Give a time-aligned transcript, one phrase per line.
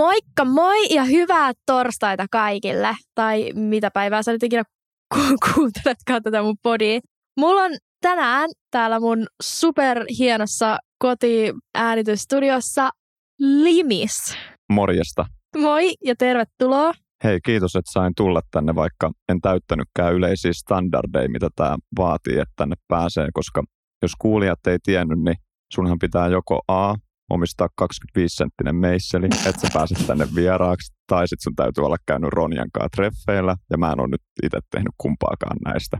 [0.00, 2.96] Moikka moi ja hyvää torstaita kaikille.
[3.14, 4.62] Tai mitä päivää sä nyt ikinä
[5.14, 7.00] ku- kuunteletkaan tätä mun podia.
[7.40, 12.90] Mulla on tänään täällä mun superhienossa kotiäänitysstudiossa
[13.38, 14.36] Limis.
[14.72, 15.26] Morjesta.
[15.56, 16.92] Moi ja tervetuloa.
[17.24, 22.54] Hei, kiitos, että sain tulla tänne, vaikka en täyttänytkään yleisiä standardeja, mitä tämä vaatii, että
[22.56, 23.62] tänne pääsee, koska
[24.02, 25.36] jos kuulijat ei tiennyt, niin
[25.72, 26.94] sunhan pitää joko A,
[27.30, 32.68] omistaa 25-senttinen meisseli, että sä pääset tänne vieraaksi, tai sitten sun täytyy olla käynyt Ronjan
[32.72, 35.98] kanssa treffeillä, ja mä en ole nyt itse tehnyt kumpaakaan näistä.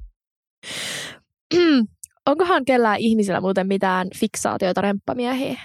[2.31, 5.59] Onkohan kellään ihmisillä muuten mitään fiksaatioita remppamiehiin?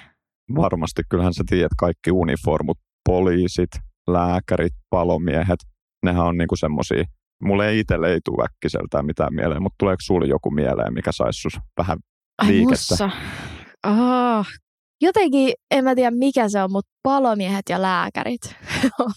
[0.56, 3.70] Varmasti, kyllähän sä tiedät, kaikki uniformut, poliisit,
[4.08, 5.60] lääkärit, palomiehet,
[6.06, 7.04] nehän on niinku semmosia,
[7.44, 11.42] mulle ei itselle ei tule äkkiseltään mitään mieleen, mutta tuleeko sulle joku mieleen, mikä saisi
[11.42, 11.98] sus vähän
[12.38, 12.72] Ai liikettä?
[12.72, 13.10] mussa.
[13.88, 14.48] Oh.
[15.06, 18.42] Jotenkin, en mä tiedä mikä se on, mutta palomiehet ja lääkärit
[19.00, 19.12] on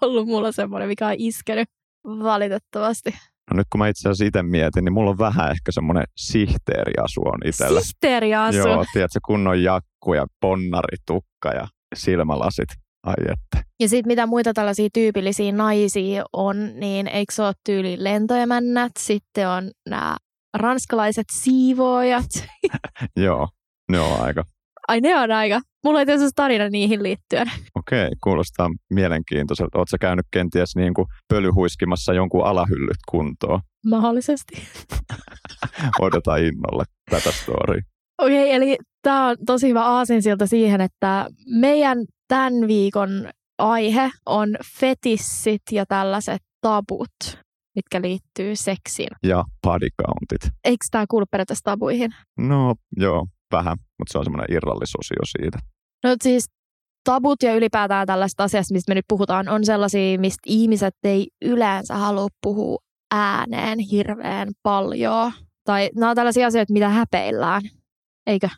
[0.00, 1.68] ollut mulla semmoinen, mikä on iskenyt
[2.04, 3.10] valitettavasti.
[3.50, 7.20] No nyt kun mä itse asiassa itse mietin, niin mulla on vähän ehkä semmoinen sihteeriasu
[7.20, 7.80] on itsellä.
[7.80, 8.58] Sihteeriasu.
[8.58, 12.68] Joo, tiedätkö, kunnon jakku ja ponnaritukka ja silmälasit.
[13.06, 13.70] Ai että.
[13.80, 19.48] Ja sitten mitä muita tällaisia tyypillisiä naisia on, niin eikö se ole tyyli lentoemännät, sitten
[19.48, 20.16] on nämä
[20.56, 22.30] ranskalaiset siivoojat.
[23.16, 23.48] Joo,
[23.92, 24.44] ne on aika.
[24.90, 25.60] Ai ne on aika.
[25.84, 27.50] Mulla on tietysti tarina niihin liittyen.
[27.74, 29.78] Okei, kuulostaa mielenkiintoiselta.
[29.78, 33.60] Oletko käynyt kenties niin kuin pölyhuiskimassa jonkun alahyllyt kuntoon?
[33.86, 34.62] Mahdollisesti.
[36.00, 37.82] Odotan innolla tätä storya.
[38.18, 41.26] Okei, okay, eli tämä on tosi hyvä aasinsilta siihen, että
[41.60, 44.48] meidän tämän viikon aihe on
[44.80, 47.38] fetissit ja tällaiset tabut,
[47.76, 49.10] mitkä liittyy seksiin.
[49.22, 50.56] Ja body countit.
[50.64, 52.10] Eikö tämä kuulu periaatteessa tabuihin?
[52.38, 55.58] No joo, vähän, mutta se on semmoinen irrallisosio siitä.
[56.04, 56.46] No siis
[57.04, 61.94] tabut ja ylipäätään tällaiset asiat, mistä me nyt puhutaan, on sellaisia, mistä ihmiset ei yleensä
[61.94, 62.78] halua puhua
[63.14, 65.32] ääneen hirveän paljon.
[65.64, 67.62] Tai nämä on tällaisia asioita, mitä häpeillään,
[68.26, 68.48] eikö?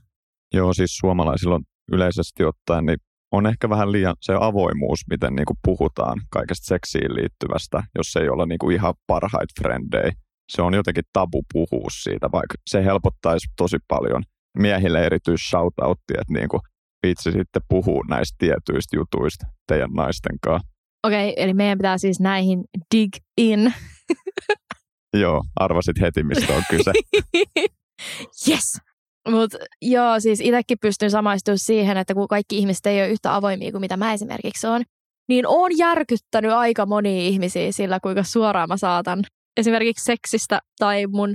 [0.54, 2.98] Joo, siis suomalaisilla on yleisesti ottaen, niin
[3.32, 8.28] on ehkä vähän liian se avoimuus, miten niin kuin puhutaan kaikesta seksiin liittyvästä, jos ei
[8.28, 10.12] olla niin kuin ihan parhaita frendejä.
[10.48, 14.22] Se on jotenkin tabu puhua siitä, vaikka se helpottaisi tosi paljon
[14.58, 16.60] miehille erityis shoutouttia, että niin kuin
[17.02, 20.68] viitsi sitten puhua näistä tietyistä jutuista teidän naisten kanssa.
[21.06, 22.64] Okei, okay, eli meidän pitää siis näihin
[22.94, 23.74] dig in.
[25.16, 26.92] Joo, arvasit heti, mistä on kyse.
[28.48, 28.78] yes!
[29.28, 33.70] Mutta joo, siis itsekin pystyn samaistumaan siihen, että kun kaikki ihmiset ei ole yhtä avoimia
[33.70, 34.82] kuin mitä mä esimerkiksi on,
[35.28, 39.24] niin on järkyttänyt aika monia ihmisiä sillä, kuinka suoraan mä saatan
[39.56, 41.34] esimerkiksi seksistä tai mun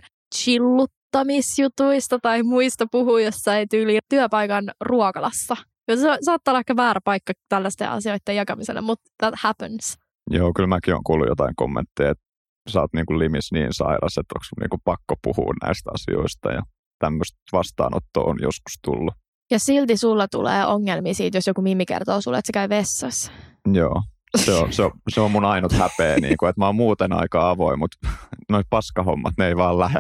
[1.07, 5.56] chilluttamisjutuista tai muista puhua jossain tyyli työpaikan ruokalassa.
[5.95, 9.97] Se saattaa olla ehkä väärä paikka tällaisten asioiden jakamiselle, mutta that happens.
[10.31, 12.23] Joo, kyllä mäkin olen kuullut jotain kommentteja, että
[12.69, 16.62] sä oot niinku limis niin sairas, että onko sun niinku pakko puhua näistä asioista ja
[17.00, 19.13] tämmöistä vastaanottoa on joskus tullut.
[19.51, 23.31] Ja silti sulla tulee ongelmia siitä, jos joku mimmi kertoo sulle, että se käy vessassa.
[23.74, 24.01] Joo,
[24.35, 27.13] se on, se on, se on mun ainut häpeä, niin kuin, että mä oon muuten
[27.13, 27.97] aika avoin, mutta
[28.50, 30.00] noi paskahommat, ne ei vaan lähe.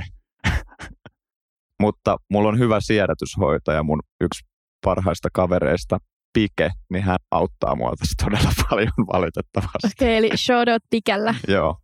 [1.81, 4.45] Mutta mulla on hyvä siedätyshoitaja, mun yksi
[4.85, 5.97] parhaista kavereista,
[6.33, 9.87] Pike, niin hän auttaa mua tässä todella paljon valitettavasti.
[9.87, 11.35] Okei, okay, eli shout out Pikellä.
[11.47, 11.77] Joo.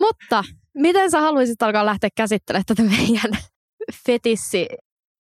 [0.00, 0.44] Mutta
[0.74, 3.30] miten sä haluaisit alkaa lähteä käsittelemään tätä meidän
[4.06, 4.66] fetissi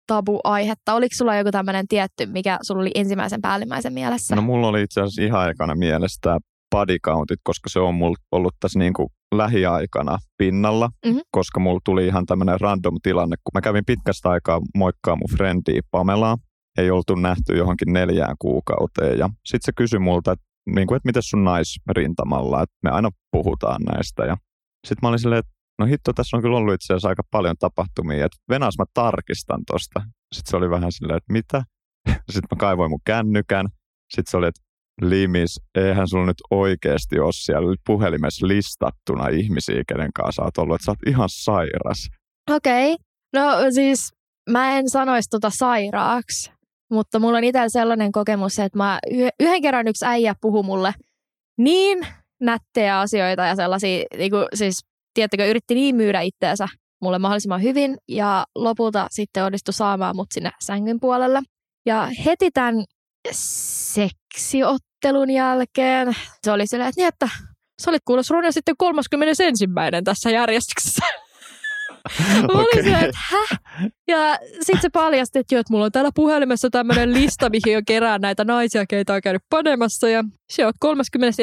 [0.07, 0.93] tabu-aihetta?
[0.93, 4.35] Oliko sulla joku tämmöinen tietty, mikä sulla oli ensimmäisen päällimmäisen mielessä?
[4.35, 6.37] No mulla oli itse asiassa ihan aikana mielessä tämä
[6.71, 11.17] body countit, koska se on mulla ollut tässä niin kuin lähiaikana pinnalla, Mhm.
[11.31, 15.81] koska mulla tuli ihan tämmöinen random tilanne, kun mä kävin pitkästä aikaa moikkaa mun frendiä
[15.91, 16.37] Pamelaa,
[16.77, 20.45] ei oltu nähty johonkin neljään kuukauteen ja sitten se kysyi multa, että,
[20.75, 24.37] niin kuin, että miten sun naisrintamalla, että me aina puhutaan näistä ja
[24.87, 27.55] sitten mä olin silleen, että no hitto, tässä on kyllä ollut itse asiassa aika paljon
[27.59, 30.01] tapahtumia, että venas mä tarkistan tosta.
[30.35, 31.63] Sitten se oli vähän silleen, että mitä?
[32.33, 33.67] Sitten mä kaivoin mun kännykän.
[34.13, 34.61] Sitten se oli, että
[35.01, 40.75] Limis, eihän sulla nyt oikeasti ole siellä puhelimessa listattuna ihmisiä, kenen kanssa sä oot ollut,
[40.75, 42.07] että sä oot ihan sairas.
[42.51, 42.93] Okei.
[42.93, 43.05] Okay.
[43.33, 44.11] No siis
[44.49, 46.51] mä en sanoisi tota sairaaksi,
[46.91, 48.99] mutta mulla on itsellä sellainen kokemus, että mä
[49.39, 50.93] yhden kerran yksi äijä puhui mulle
[51.57, 52.07] niin
[52.41, 56.67] nättejä asioita ja sellaisia, niin kuin, siis tiedättekö, yritti niin myydä itteensä
[57.01, 61.41] mulle mahdollisimman hyvin ja lopulta sitten onnistui saamaan mut sinne sängyn puolelle.
[61.85, 62.85] Ja heti tämän
[63.31, 67.29] seksiottelun jälkeen se oli silleen, että, niin, että
[67.81, 69.67] sä olit kuulossa Ronja sitten 31.
[70.03, 71.05] tässä järjestyksessä.
[72.53, 73.09] Mä olin okay.
[73.09, 73.59] että häh?
[74.07, 77.85] Ja sitten se paljasti, että, jo, että mulla on täällä puhelimessa tämmöinen lista, mihin on
[77.85, 80.09] kerään näitä naisia, keitä on käynyt panemassa.
[80.09, 81.41] Ja se on 31.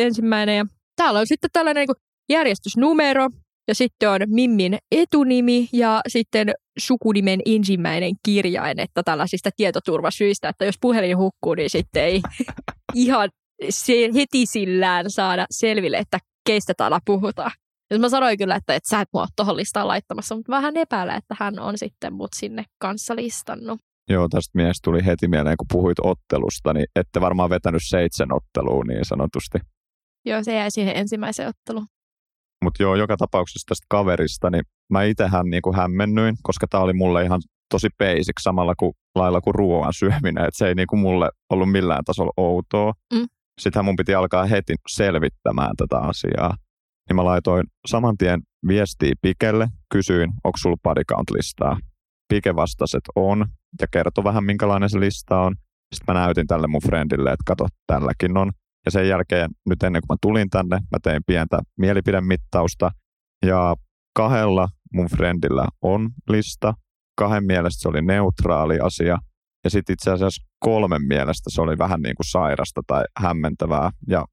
[0.57, 0.67] Ja
[0.97, 1.97] täällä on sitten tällainen niin
[2.29, 3.29] järjestysnumero,
[3.69, 10.79] ja sitten on Mimmin etunimi ja sitten sukunimen ensimmäinen kirjain, että tällaisista tietoturvasyistä, että jos
[10.81, 12.23] puhelin hukkuu, niin sitten ei
[12.95, 13.29] ihan
[13.71, 17.51] se heti sillään saada selville, että keistä täällä puhutaan.
[17.91, 21.17] Ja mä sanoin kyllä, että, että sä et mua tuohon listaan laittamassa, mutta vähän epäilen,
[21.17, 23.81] että hän on sitten mut sinne kanssa listannut.
[24.11, 28.85] Joo, tästä mies tuli heti mieleen, kun puhuit ottelusta, niin ette varmaan vetänyt seitsemän ottelua
[28.85, 29.59] niin sanotusti.
[30.25, 31.87] Joo, se jäi siihen ensimmäiseen otteluun.
[32.65, 34.63] Mutta joo, joka tapauksessa tästä kaverista, niin
[34.93, 37.41] mä itsehän niinku hämmennyin, koska tämä oli mulle ihan
[37.71, 42.05] tosi basic samalla kuin lailla kuin ruoan syöminen, että se ei niinku mulle ollut millään
[42.05, 42.93] tasolla outoa.
[43.15, 43.27] Mm.
[43.61, 46.55] Sittenhän mun piti alkaa heti selvittämään tätä asiaa.
[47.09, 51.79] Niin mä laitoin saman tien viestiä Pikelle, kysyin, onko sulla body count-listaa.
[52.29, 53.47] Pike vastasi, että on,
[53.81, 55.55] ja kertoi vähän minkälainen se lista on.
[55.95, 58.53] Sitten mä näytin tälle mun friendille, että kato, tälläkin on.
[58.85, 62.91] Ja sen jälkeen, nyt ennen kuin mä tulin tänne, mä tein pientä mielipidemittausta.
[63.47, 63.77] Ja
[64.17, 66.75] kahdella mun friendillä on lista.
[67.19, 69.19] Kahden mielestä se oli neutraali asia.
[69.65, 73.91] Ja sitten itse asiassa kolmen mielestä se oli vähän niin kuin sairasta tai hämmentävää.
[74.09, 74.25] Ja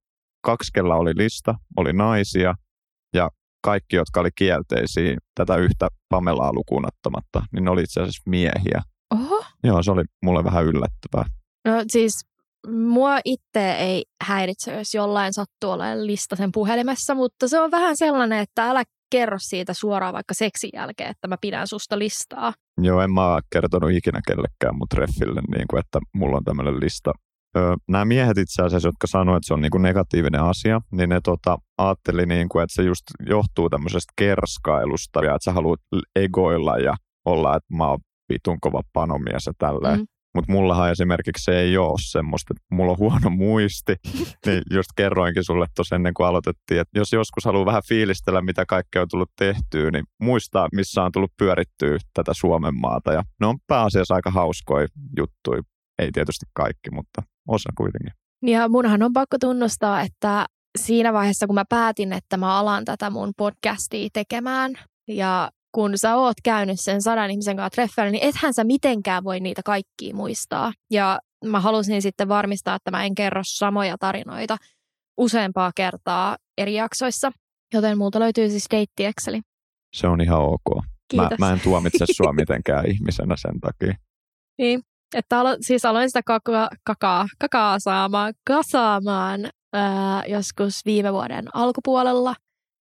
[0.46, 2.56] kakskella oli lista, oli naisia.
[3.14, 3.30] Ja
[3.64, 8.82] kaikki, jotka oli kielteisiä tätä yhtä Pamelaa lukuun ottamatta, niin ne oli itse asiassa miehiä.
[9.14, 9.46] Oho.
[9.64, 11.26] Joo, se oli mulle vähän yllättävää.
[11.66, 12.26] No siis
[12.68, 17.98] mua itse ei häiritse, jos jollain sattuu olemaan lista sen puhelimessa, mutta se on vähän
[17.98, 22.54] sellainen, että älä kerro siitä suoraan vaikka seksin jälkeen, että mä pidän susta listaa.
[22.82, 27.12] Joo, en mä kertonut ikinä kellekään mun treffille, niin kuin, että mulla on tämmöinen lista.
[27.58, 31.10] Öö, nämä miehet itse asiassa, jotka sanoivat, että se on niin kuin negatiivinen asia, niin
[31.10, 35.80] ne tota, ajatteli, niin kuin, että se just johtuu tämmöisestä kerskailusta ja että sä haluat
[36.16, 38.00] egoilla ja olla, että mä oon
[38.34, 40.00] vitun kova panomies ja tälleen.
[40.00, 40.06] Mm.
[40.36, 43.96] Mutta mullahan esimerkiksi se ei ole semmoista, että mulla on huono muisti.
[44.46, 48.66] niin just kerroinkin sulle tuossa ennen kuin aloitettiin, että jos joskus haluaa vähän fiilistellä, mitä
[48.66, 53.14] kaikkea on tullut tehtyä, niin muistaa, missä on tullut pyörittyä tätä Suomen maata.
[53.14, 54.88] Ja ne on pääasiassa aika hauskoja
[55.18, 55.62] juttuja.
[56.00, 58.14] Ei tietysti kaikki, mutta osa kuitenkin.
[58.46, 60.46] Ja munhan on pakko tunnustaa, että
[60.78, 64.74] siinä vaiheessa, kun mä päätin, että mä alan tätä mun podcastia tekemään
[65.08, 69.40] ja kun sä oot käynyt sen sadan ihmisen kanssa treffeillä, niin ethän sä mitenkään voi
[69.40, 70.74] niitä kaikkia muistaa.
[70.92, 74.58] Ja mä halusin sitten varmistaa, että mä en kerro samoja tarinoita
[75.18, 77.32] useampaa kertaa eri jaksoissa.
[77.74, 79.42] Joten multa löytyy siis deitti Exceli.
[79.94, 80.86] Se on ihan ok.
[81.16, 83.96] Mä, mä en tuomitse sua mitenkään ihmisenä sen takia.
[84.58, 84.82] Niin,
[85.16, 92.36] että alo, siis aloin sitä kakaa, kakaa, kakaa saamaan, kasaamaan ää, joskus viime vuoden alkupuolella.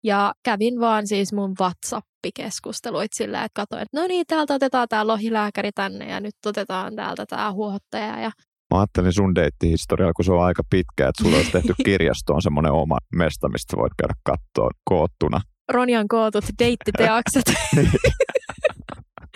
[0.05, 4.89] Ja kävin vaan siis mun WhatsApp nappikeskusteluit sillä, että katsoin, että no niin, täältä otetaan
[4.89, 8.21] tämä lohilääkäri tänne ja nyt otetaan täältä tämä huohottaja.
[8.21, 8.31] Ja...
[8.75, 12.73] Mä ajattelin sun deittihistorialla, kun se on aika pitkä, että sulla olisi tehty kirjastoon semmoinen
[12.73, 15.41] oma mesta, mistä voit käydä katsoa koottuna.
[15.73, 17.45] Ronjan kootut deittiteokset.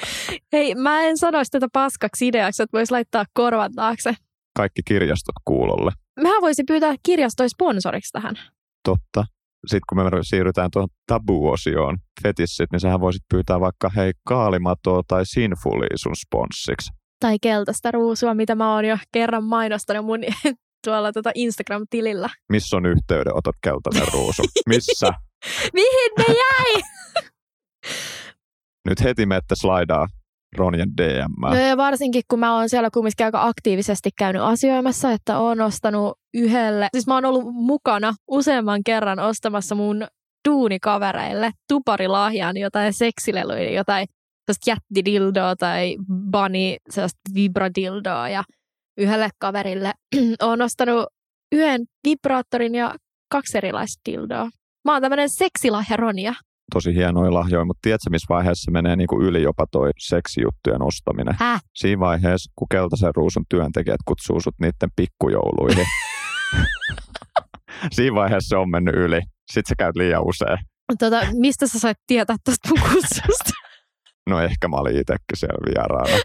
[0.52, 4.14] Hei, mä en sanoisi tätä paskaksi ideaksi, että voisi laittaa korvan taakse.
[4.56, 5.92] Kaikki kirjastot kuulolle.
[6.20, 8.34] Mehän voisi pyytää kirjastoi sponsoriksi tähän.
[8.84, 9.24] Totta
[9.66, 15.26] sitten kun me siirrytään tuohon tabu-osioon, fetissit, niin sähän voisit pyytää vaikka hei kaalimatoa tai
[15.26, 16.90] sinfulia sun sponssiksi.
[17.20, 20.20] Tai keltaista ruusua, mitä mä oon jo kerran mainostanut mun
[20.84, 22.30] tuolla tuota Instagram-tilillä.
[22.48, 24.42] Missä on yhteydenotot keltainen ruusu?
[24.68, 25.10] Missä?
[25.78, 26.82] Mihin ne jäi?
[28.88, 30.06] Nyt heti mette slaidaa
[30.56, 31.32] Ronjan DM.
[31.40, 36.17] No ja varsinkin kun mä oon siellä kumminkin aika aktiivisesti käynyt asioimassa, että oon ostanut
[36.34, 40.06] yhdelle, siis mä oon ollut mukana useamman kerran ostamassa mun
[40.48, 44.06] duunikavereille tuparilahjan jotain seksileluja, jotain
[44.66, 45.96] jättidildoa tai
[46.30, 48.44] bunny, sellaista vibradildoa ja
[48.98, 49.92] yhdelle kaverille
[50.42, 51.06] oon ostanut
[51.52, 52.94] yhden vibraattorin ja
[53.30, 54.50] kaksi erilaista dildoa.
[54.84, 56.34] Mä oon tämmönen seksilahja Ronja
[56.72, 61.34] tosi hienoja lahjoja, mutta tiedätkö, missä vaiheessa menee niin kuin yli jopa toi seksijuttujen ostaminen?
[61.38, 61.60] Häh?
[61.74, 65.86] Siinä vaiheessa, kun Keltaisen ruusun työntekijät kutsuu sut niiden pikkujouluihin.
[67.94, 69.20] Siinä vaiheessa se on mennyt yli.
[69.52, 70.58] Sitten sä käyt liian usein.
[70.98, 73.50] Tota, mistä sä sait tietää tästä mun kutsusta?
[74.30, 76.22] No ehkä mä olin itsekin siellä vieraana.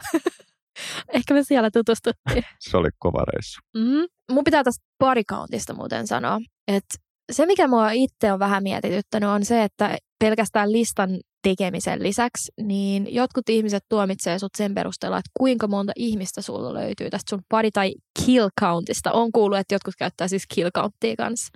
[1.18, 2.44] ehkä me siellä tutustuttiin.
[2.60, 3.60] se oli kova reissu.
[3.77, 4.06] Mm-hmm.
[4.32, 6.96] Mun pitää tästä parikauntista muuten sanoa, että
[7.32, 11.10] se, mikä mua itse on vähän mietityttänyt, on se, että pelkästään listan
[11.44, 17.10] tekemisen lisäksi, niin jotkut ihmiset tuomitsee sut sen perusteella, että kuinka monta ihmistä sulla löytyy
[17.10, 17.94] tästä sun body tai
[18.25, 19.12] kill countista.
[19.12, 21.50] On kuullut, että jotkut käyttää siis kill countia kanssa.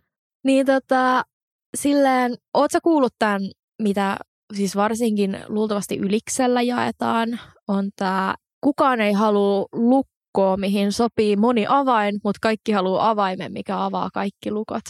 [0.44, 1.24] Niin tota,
[1.78, 3.42] silleen, oot sä kuullut tämän,
[3.82, 4.18] mitä
[4.54, 12.20] siis varsinkin luultavasti yliksellä jaetaan, on tämä kukaan ei halua lukkoa, mihin sopii moni avain,
[12.24, 14.84] mutta kaikki haluaa avaimen, mikä avaa kaikki lukot.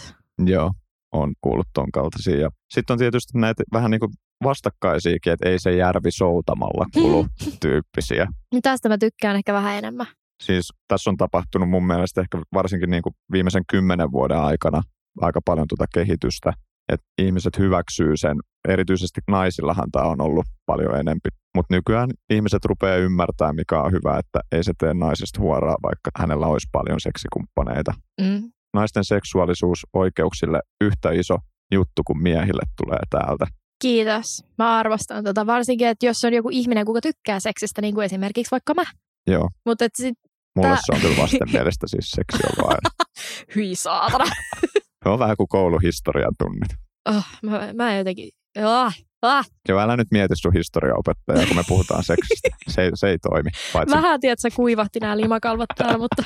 [0.45, 0.71] Joo,
[1.13, 2.39] on kuullut ton kaltaisia.
[2.39, 4.11] Ja sitten on tietysti näitä vähän niin kuin
[4.43, 7.27] vastakkaisiakin, että ei se järvi soutamalla kulu
[7.61, 8.27] tyyppisiä.
[8.61, 10.07] Tästä mä tykkään ehkä vähän enemmän.
[10.43, 14.81] Siis tässä on tapahtunut mun mielestä ehkä varsinkin niin kuin viimeisen kymmenen vuoden aikana
[15.21, 16.53] aika paljon tuota kehitystä,
[16.93, 18.37] että ihmiset hyväksyy sen.
[18.67, 21.29] Erityisesti naisillahan tämä on ollut paljon enempi.
[21.55, 26.11] Mutta nykyään ihmiset rupeaa ymmärtämään, mikä on hyvä, että ei se tee naisesta huoraa, vaikka
[26.19, 27.93] hänellä olisi paljon seksikumppaneita.
[28.21, 28.51] Mm.
[28.77, 31.37] Naisten seksuaalisuus oikeuksille yhtä iso
[31.71, 33.45] juttu kuin miehille tulee täältä.
[33.81, 34.43] Kiitos.
[34.57, 35.45] Mä arvostan tota.
[35.45, 38.83] Varsinkin, että jos on joku ihminen, kuka tykkää seksistä, niin kuin esimerkiksi vaikka mä.
[39.27, 39.49] Joo.
[39.65, 40.15] Mutta sit,
[40.55, 42.77] Mulle Tää- se on kyllä vastenmielestä siis seksi on vain.
[43.55, 44.25] hyi saatana.
[45.03, 46.71] Se on vähän kuin kouluhistorian tunnit.
[47.09, 48.29] Oh, mä, mä jotenkin,
[48.63, 49.45] ah, ah.
[49.69, 52.49] Joo, älä nyt mieti sun historiaopettajaa, kun me puhutaan seksistä.
[52.69, 53.49] Se, ei- se ei toimi.
[53.73, 56.23] Paitsi Vähän, tiedät, sä kuivahti nämä limakalvot täällä, mutta...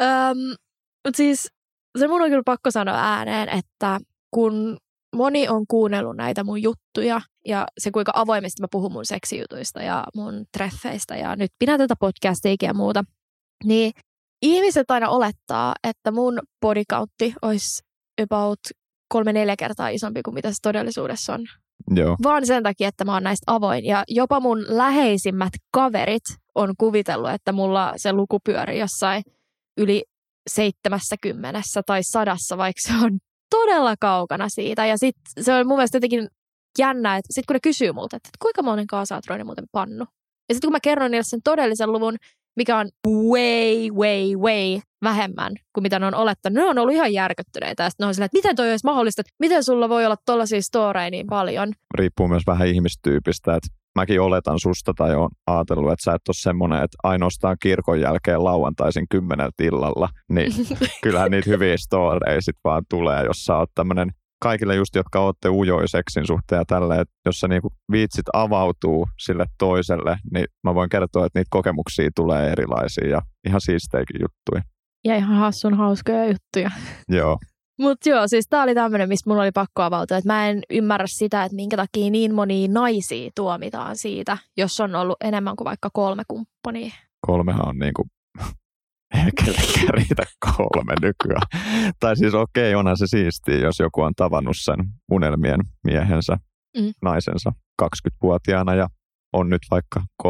[0.00, 0.38] Öm,
[1.06, 1.48] mut siis
[1.98, 4.76] se mun on kyllä pakko sanoa ääneen, että kun
[5.16, 10.04] moni on kuunnellut näitä mun juttuja ja se kuinka avoimesti mä puhun mun seksijutuista ja
[10.16, 13.04] mun treffeistä ja nyt pidän tätä podcastiakin ja muuta,
[13.64, 13.92] niin
[14.42, 17.82] ihmiset aina olettaa, että mun bodycountti olisi
[18.22, 18.60] about
[19.08, 21.46] kolme-neljä kertaa isompi kuin mitä se todellisuudessa on
[21.94, 23.84] joo, vaan sen takia, että mä oon näistä avoin.
[23.84, 29.22] Ja jopa mun läheisimmät kaverit on kuvitellut, että mulla se luku pyörii jossain
[29.78, 30.04] yli
[30.46, 33.18] 70 tai sadassa, vaikka se on
[33.50, 34.86] todella kaukana siitä.
[34.86, 36.28] Ja sit se on mun mielestä jotenkin
[36.78, 38.86] jännä, että sit kun ne kysyy multa, että kuinka monen
[39.28, 40.04] Roine muuten pannu.
[40.48, 42.16] Ja sitten kun mä kerron niille sen todellisen luvun,
[42.56, 46.54] mikä on way, way, way vähemmän kuin mitä ne on olettanut.
[46.54, 47.82] Ne on ollut ihan järkyttyneitä.
[47.82, 50.16] Ja sitten ne on silleen, että miten toi olisi mahdollista, että miten sulla voi olla
[50.26, 51.72] tollaisia storeja niin paljon.
[51.94, 53.54] riippuu myös vähän ihmistyypistä.
[53.54, 58.00] Että mäkin oletan susta tai on ajatellut, että sä et ole semmoinen, että ainoastaan kirkon
[58.00, 60.08] jälkeen lauantaisin kymmeneltä illalla.
[60.28, 60.52] Niin
[61.02, 64.10] kyllähän niitä hyviä storeja sit vaan tulee, jos sä oot tämmöinen
[64.42, 69.08] kaikille just, jotka ootte ujoi seksin suhteen ja tälle, että jos sä niinku viitsit avautuu
[69.18, 74.62] sille toiselle, niin mä voin kertoa, että niitä kokemuksia tulee erilaisia ja ihan siisteikin juttuja.
[75.04, 76.70] Ja ihan hassun hauskoja juttuja.
[77.08, 77.38] Joo,
[77.78, 80.16] Mutta joo, siis tää oli tämmöinen, mistä mulla oli pakko avautua.
[80.16, 84.94] Että mä en ymmärrä sitä, että minkä takia niin monia naisia tuomitaan siitä, jos on
[84.94, 86.92] ollut enemmän kuin vaikka kolme kumppania.
[87.26, 88.06] kolmehan on niinku
[89.14, 90.22] ei kellekään riitä
[90.56, 91.42] kolme nykyään.
[92.00, 94.76] Tai siis okei, onhan se siistiä, jos joku on tavannut sen
[95.12, 96.36] unelmien miehensä,
[96.76, 96.92] Mm.
[97.02, 98.88] naisensa 20-vuotiaana ja
[99.32, 100.28] on nyt vaikka 30-40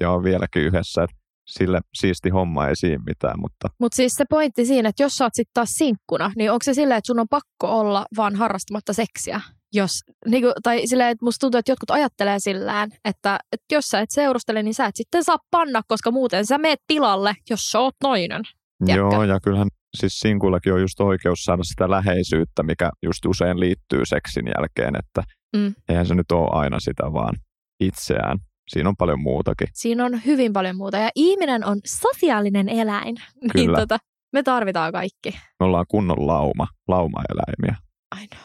[0.00, 1.02] ja on vieläkin yhdessä.
[1.02, 1.10] Et
[1.46, 5.24] sille siisti homma ei siinä mitään, mutta Mutta siis se pointti siinä, että jos sä
[5.24, 8.92] oot sitten taas sinkkuna, niin onko se silleen, että sun on pakko olla vaan harrastamatta
[8.92, 9.40] seksiä?
[9.74, 9.90] Jos,
[10.28, 14.10] niinku, tai silleen, että musta tuntuu, että jotkut ajattelee sillään, että, että jos sä et
[14.10, 17.94] seurustele, niin sä et sitten saa panna, koska muuten sä meet pilalle, jos sä oot
[18.04, 18.42] nainen.
[18.84, 19.16] Tiedätkö?
[19.16, 24.00] joo, ja kyllähän siis sinkullakin on just oikeus saada sitä läheisyyttä, mikä just usein liittyy
[24.04, 25.22] seksin jälkeen, että
[25.56, 25.74] Mm.
[25.88, 27.34] eihän se nyt ole aina sitä vaan
[27.80, 28.38] itseään.
[28.72, 29.68] Siinä on paljon muutakin.
[29.72, 30.98] Siinä on hyvin paljon muuta.
[30.98, 33.16] Ja ihminen on sosiaalinen eläin.
[33.40, 33.78] Niin Kyllä.
[33.78, 33.98] tota,
[34.32, 35.30] me tarvitaan kaikki.
[35.30, 37.76] Me ollaan kunnon lauma, laumaeläimiä.
[38.22, 38.44] I know.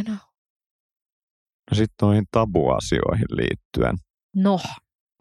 [0.00, 0.16] I know.
[1.70, 3.96] No sitten noihin tabuasioihin liittyen.
[4.36, 4.58] No.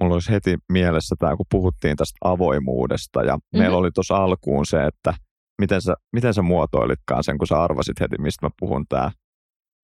[0.02, 3.60] Mulla olisi heti mielessä tämä, kun puhuttiin tästä avoimuudesta ja mm-hmm.
[3.60, 5.14] meillä oli tuossa alkuun se, että
[5.62, 9.12] miten sä, miten sä muotoilitkaan sen, kun sä arvasit heti, mistä mä puhun tää.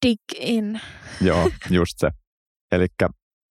[0.06, 0.82] Dig in.
[1.22, 2.10] Joo, just se.
[2.72, 2.88] Eli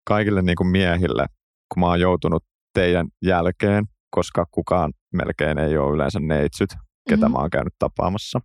[0.09, 1.27] kaikille niin kuin miehille,
[1.75, 6.71] kun mä oon joutunut teidän jälkeen, koska kukaan melkein ei ole yleensä neitsyt,
[7.09, 7.33] ketä Mhm.
[7.33, 8.41] mä oon käynyt tapaamassa,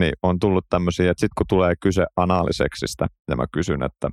[0.00, 4.06] niin on tullut tämmöisiä, että sitten kun tulee kyse anaaliseksistä, ja mä kysyn, että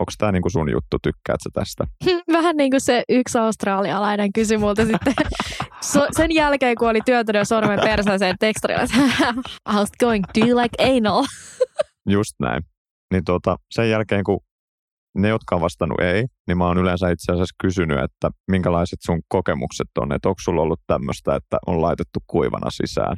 [0.00, 1.84] onko tämä niinku sun juttu, tykkäät sä tästä?
[2.38, 5.14] Vähän niin kuin se yksi australialainen kysyi multa sitten
[5.80, 8.82] so, sen jälkeen, kun oli työntänyt sormen perseeseen tekstarilla.
[8.82, 8.96] että,
[9.72, 10.24] How's going?
[10.40, 11.24] Do you like anal?
[12.08, 12.62] Just näin.
[13.12, 14.40] Niin tuota, sen jälkeen, kun
[15.14, 19.20] ne, jotka on vastannut ei, niin mä oon yleensä itse asiassa kysynyt, että minkälaiset sun
[19.28, 23.16] kokemukset on, että onko sulla ollut tämmöistä, että on laitettu kuivana sisään.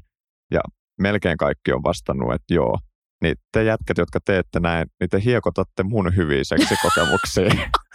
[0.51, 0.61] Ja
[1.01, 2.79] melkein kaikki on vastannut, että joo.
[3.23, 7.51] Niin te jätkät, jotka teette näin, niin te hiekotatte mun hyviä seksikokemuksia.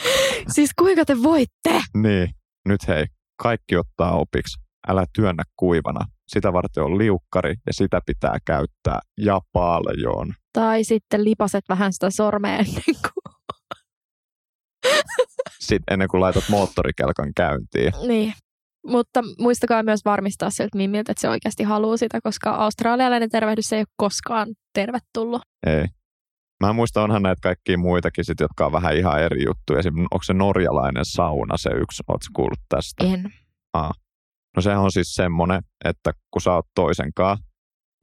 [0.54, 1.82] Siis kuinka te voitte?
[1.94, 2.30] niin,
[2.68, 3.06] nyt hei,
[3.42, 4.60] kaikki ottaa opiksi.
[4.88, 6.06] Älä työnnä kuivana.
[6.28, 10.34] Sitä varten on liukkari ja sitä pitää käyttää ja paljon.
[10.52, 12.82] Tai sitten lipaset vähän sitä sormea ennen
[15.72, 17.92] Sitten ennen kuin laitat moottorikelkan käyntiin.
[18.08, 18.32] Niin.
[18.86, 23.80] Mutta muistakaa myös varmistaa siltä mimmiltä, että se oikeasti haluaa sitä, koska australialainen tervehdys ei
[23.80, 25.42] ole koskaan tervetullut.
[25.66, 25.84] Ei.
[26.60, 29.78] Mä en muista, onhan näitä kaikkia muitakin sit, jotka on vähän ihan eri juttuja.
[29.78, 29.98] Esim.
[29.98, 33.04] onko se norjalainen sauna se yksi, ootko kuullut tästä?
[33.04, 33.32] En.
[34.56, 37.38] No sehän on siis semmoinen, että kun sä oot toisenkaan,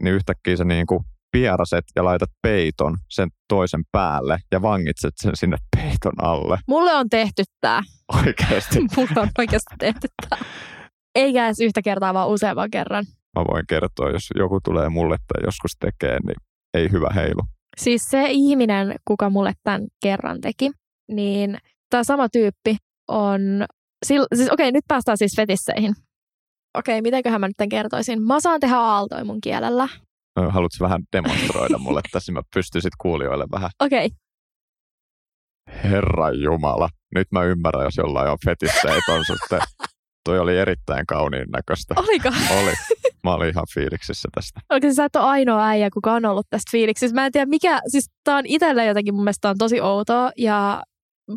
[0.01, 5.57] niin yhtäkkiä sä niinku pieraset ja laitat peiton sen toisen päälle ja vangitset sen sinne
[5.75, 6.59] peiton alle.
[6.67, 7.83] Mulle on tehty tää.
[8.17, 8.79] Oikeasti.
[8.97, 10.39] Mulle on oikeasti tehty tää.
[11.15, 13.05] Eikä edes yhtä kertaa, vaan useamman kerran.
[13.35, 16.35] Mä voin kertoa, jos joku tulee mulle tai joskus tekee, niin
[16.73, 17.41] ei hyvä heilu.
[17.77, 20.71] Siis se ihminen, kuka mulle tämän kerran teki,
[21.11, 21.57] niin
[21.89, 23.41] tämä sama tyyppi on...
[24.07, 25.93] Sil, siis okei, nyt päästään siis fetisseihin.
[26.77, 28.23] Okei, mitenköhän mä nyt tämän kertoisin?
[28.23, 29.87] Mä saan tehdä aaltoja mun kielellä.
[30.35, 33.69] Haluatko vähän demonstroida mulle tässä, mä pystyisit kuulijoille vähän.
[33.79, 34.09] Okei,
[35.83, 36.89] Herran Jumala.
[37.15, 39.61] Nyt mä ymmärrän, jos jollain on fetisseit on sitten.
[40.23, 41.95] Toi oli erittäin kauniin näköistä.
[41.97, 42.29] oliko?
[42.61, 42.73] Oli.
[43.23, 44.59] Mä olin ihan fiiliksissä tästä.
[44.69, 47.15] Oliko se sä et ole ainoa äijä, kuka on ollut tästä fiiliksissä?
[47.15, 50.83] Mä en tiedä mikä, siis tää on itselle jotenkin mun mielestä on tosi outoa ja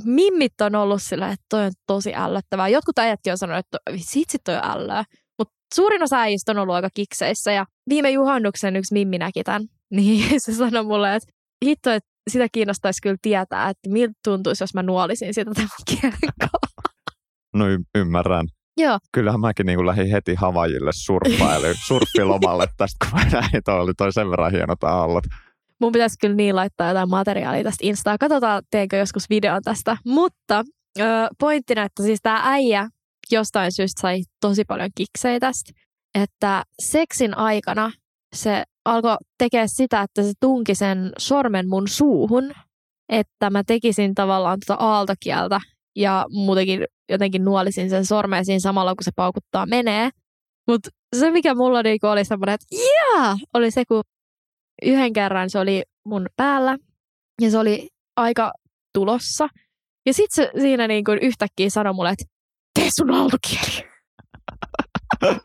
[0.04, 2.68] mimmit on ollut sillä, että toi on tosi ällöttävää.
[2.68, 5.04] Jotkut äijätkin on sanonut, että vitsi toi on ällöä.
[5.74, 9.62] Suurin osa äijistä on ollut aika kikseissä ja viime juhannuksen yksi mimmi näki tämän.
[9.90, 11.32] Niin se sanoi mulle, että
[11.64, 16.18] hitto, että sitä kiinnostaisi kyllä tietää, että miltä tuntuisi, jos mä nuolisin sitä tämän kielen.
[17.54, 18.46] No y- ymmärrän.
[18.76, 18.98] Joo.
[19.12, 24.12] Kyllähän mäkin niin lähdin heti Havajille surffaille, surffilomalle tästä, kun mä näin, toi oli toi
[24.12, 25.24] sen verran hienot aallot.
[25.80, 28.18] Mun pitäisi kyllä niin laittaa jotain materiaalia tästä Instaa.
[28.18, 29.96] Katsotaan, teenkö joskus videon tästä.
[30.04, 30.64] Mutta
[31.38, 32.88] pointtina, että siis tämä äijä
[33.30, 35.72] jostain syystä sai tosi paljon kiksejä tästä.
[36.14, 37.92] Että seksin aikana
[38.36, 42.52] se alkoi tekemään sitä, että se tunki sen sormen mun suuhun,
[43.08, 45.60] että mä tekisin tavallaan tuota aaltokieltä
[45.96, 50.10] ja muutenkin jotenkin nuolisin sen sormeen siinä samalla, kun se paukuttaa menee.
[50.68, 54.02] Mutta se, mikä mulla niinku oli semmoinen, että jaa, oli se, kun
[54.82, 56.76] yhden kerran se oli mun päällä
[57.40, 58.52] ja se oli aika
[58.94, 59.48] tulossa.
[60.06, 62.24] Ja sitten se siinä niin kuin yhtäkkiä sanoi mulle, että
[62.74, 63.88] tee sun aaltokieli.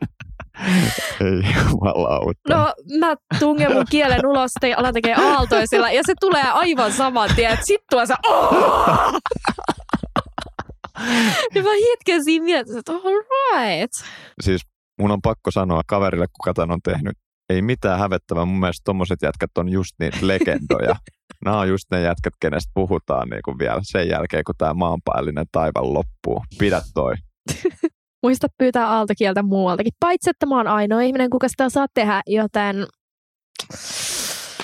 [1.20, 2.40] Ei jumalauta.
[2.48, 6.92] No mä tungen mun kielen ulos ja alan tekemään aaltoja sillä ja se tulee aivan
[6.92, 9.12] saman tien, että sit tuo se "Aah!"
[11.54, 13.22] Ja mä hetken siinä mietin, että all
[13.56, 13.92] right.
[14.42, 14.62] Siis
[15.00, 17.16] mun on pakko sanoa kaverille, kuka tämän on tehnyt,
[17.50, 18.44] ei mitään hävettävää.
[18.44, 20.96] Mun mielestä tommoset jätkät on just niitä legendoja.
[21.44, 25.46] Nämä on just ne jätkät, kenestä puhutaan niin kuin vielä sen jälkeen, kun tämä maanpäällinen
[25.52, 26.42] taival loppuu.
[26.58, 27.14] Pidä toi.
[28.22, 29.92] Muista pyytää aaltokieltä muualtakin.
[30.00, 32.86] Paitsi, että mä oon ainoa ihminen, kuka sitä saa tehdä, joten...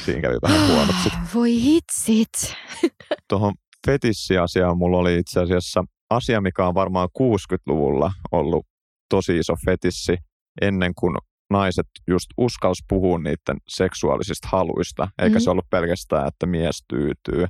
[0.05, 1.13] Siinä kävi vähän huonot sit.
[1.35, 2.57] Voi hitsit.
[3.29, 3.55] Tuohon
[3.87, 8.67] fetissiasiaan mulla oli itse asiassa asia, mikä on varmaan 60-luvulla ollut
[9.11, 10.17] tosi iso fetissi
[10.61, 11.17] ennen kuin
[11.59, 15.43] naiset just uskalsi puhua niiden seksuaalisista haluista, eikä Mhm.
[15.45, 17.47] se ollut pelkästään, että mies tyytyy.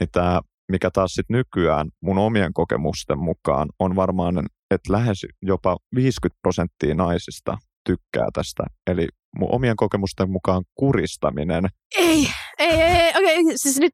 [0.00, 0.40] Niin tämä,
[0.72, 6.94] mikä taas sitten nykyään mun omien kokemusten mukaan on varmaan, että lähes jopa 50 prosenttia
[6.94, 8.62] naisista tykkää tästä.
[8.90, 11.64] Eli mun omien kokemusten mukaan kuristaminen
[11.98, 13.10] Ei, ei, ei, ei.
[13.10, 13.92] okei, okay, siis nyt...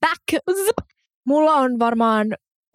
[0.00, 0.44] Back.
[1.26, 2.26] Mulla on varmaan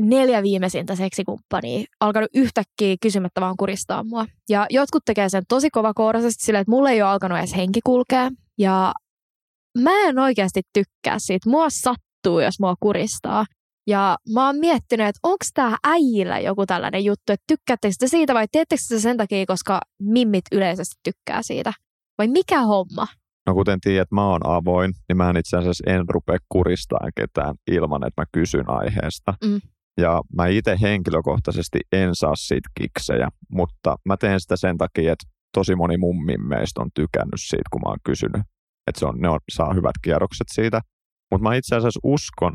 [0.09, 4.25] neljä viimeisintä seksikumppania alkanut yhtäkkiä kysymättä vaan kuristaa mua.
[4.49, 8.29] Ja jotkut tekee sen tosi kovakouraisesti silleen, että mulla ei ole alkanut edes henki kulkea.
[8.57, 8.93] Ja
[9.77, 11.49] mä en oikeasti tykkää siitä.
[11.49, 13.45] Mua sattuu, jos mua kuristaa.
[13.87, 18.33] Ja mä oon miettinyt, että onko tää äijillä joku tällainen juttu, että tykkäättekö te siitä
[18.33, 21.73] vai teettekö te sen takia, koska mimmit yleisesti tykkää siitä?
[22.17, 23.07] Vai mikä homma?
[23.47, 27.55] No kuten tiedät, mä oon avoin, niin mä en itse asiassa en rupea kuristamaan ketään
[27.71, 29.33] ilman, että mä kysyn aiheesta.
[29.45, 29.61] Mm.
[29.97, 35.25] Ja mä itse henkilökohtaisesti en saa siitä kiksejä, mutta mä teen sitä sen takia, että
[35.53, 38.41] tosi moni mummin meistä on tykännyt siitä, kun mä oon kysynyt.
[38.87, 40.81] Että se on, ne on, saa hyvät kierrokset siitä.
[41.31, 42.53] Mutta mä itse asiassa uskon,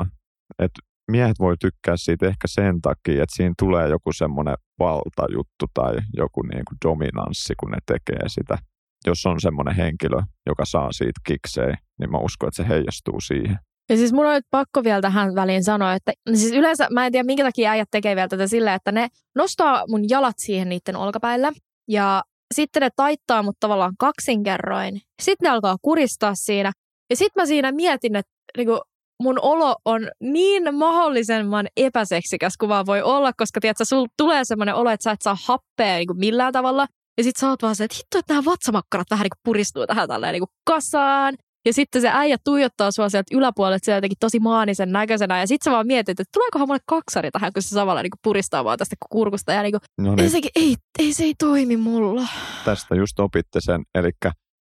[0.58, 5.96] että miehet voi tykkää siitä ehkä sen takia, että siinä tulee joku semmoinen valtajuttu tai
[6.16, 8.58] joku niin kuin dominanssi, kun ne tekee sitä.
[9.06, 13.58] Jos on semmoinen henkilö, joka saa siitä kiksejä, niin mä uskon, että se heijastuu siihen.
[13.88, 17.12] Ja siis mun on nyt pakko vielä tähän väliin sanoa, että siis yleensä mä en
[17.12, 20.96] tiedä minkä takia äijät tekee vielä tätä silleen, että ne nostaa mun jalat siihen niiden
[20.96, 21.52] olkapäille
[21.88, 22.22] ja
[22.54, 25.00] sitten ne taittaa mut tavallaan kaksinkerroin.
[25.22, 26.72] Sitten ne alkaa kuristaa siinä
[27.10, 28.80] ja sitten mä siinä mietin, että niinku,
[29.22, 34.74] mun olo on niin mahdollisimman epäseksikäs kuin vaan voi olla, koska tiedätkö, sul tulee semmoinen
[34.74, 36.86] olo, että sä et saa happea niin kuin millään tavalla.
[37.18, 39.86] Ja sit sä oot vaan se, että hitto, että nämä vatsamakkarat vähän niin kuin puristuu
[39.86, 41.34] tähän tälleen niin kuin kasaan.
[41.66, 45.40] Ja sitten se äijä tuijottaa sua sieltä yläpuolelta jotenkin tosi maanisen näköisenä.
[45.40, 48.20] Ja sitten sä vaan mietit, että tuleekohan mulle kaksari tähän, kun se samalla niin kuin
[48.22, 49.52] puristaa vaan tästä kurkusta.
[49.52, 52.22] Ja niin kuin, No ei, niin, sekin, ei, ei, se ei toimi mulla.
[52.64, 53.82] tästä just opitte sen.
[53.94, 54.10] Eli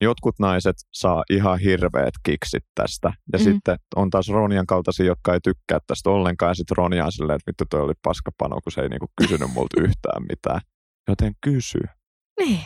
[0.01, 3.13] Jotkut naiset saa ihan hirveät kiksit tästä.
[3.33, 3.45] Ja Mm.
[3.45, 3.53] mm.
[3.53, 6.51] sitten on taas Ronian kaltaisia, jotka ei tykkää tästä ollenkaan.
[6.51, 9.51] Ja sitten Ronia on silleen, että vittu toi oli paskapano, kun se ei niinku kysynyt
[9.55, 10.61] multa yhtään mitään.
[11.09, 11.79] Joten kysy.
[12.41, 12.61] Niin.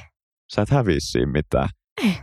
[0.54, 1.68] Sä et häviä siinä mitään.
[2.04, 2.14] Ei.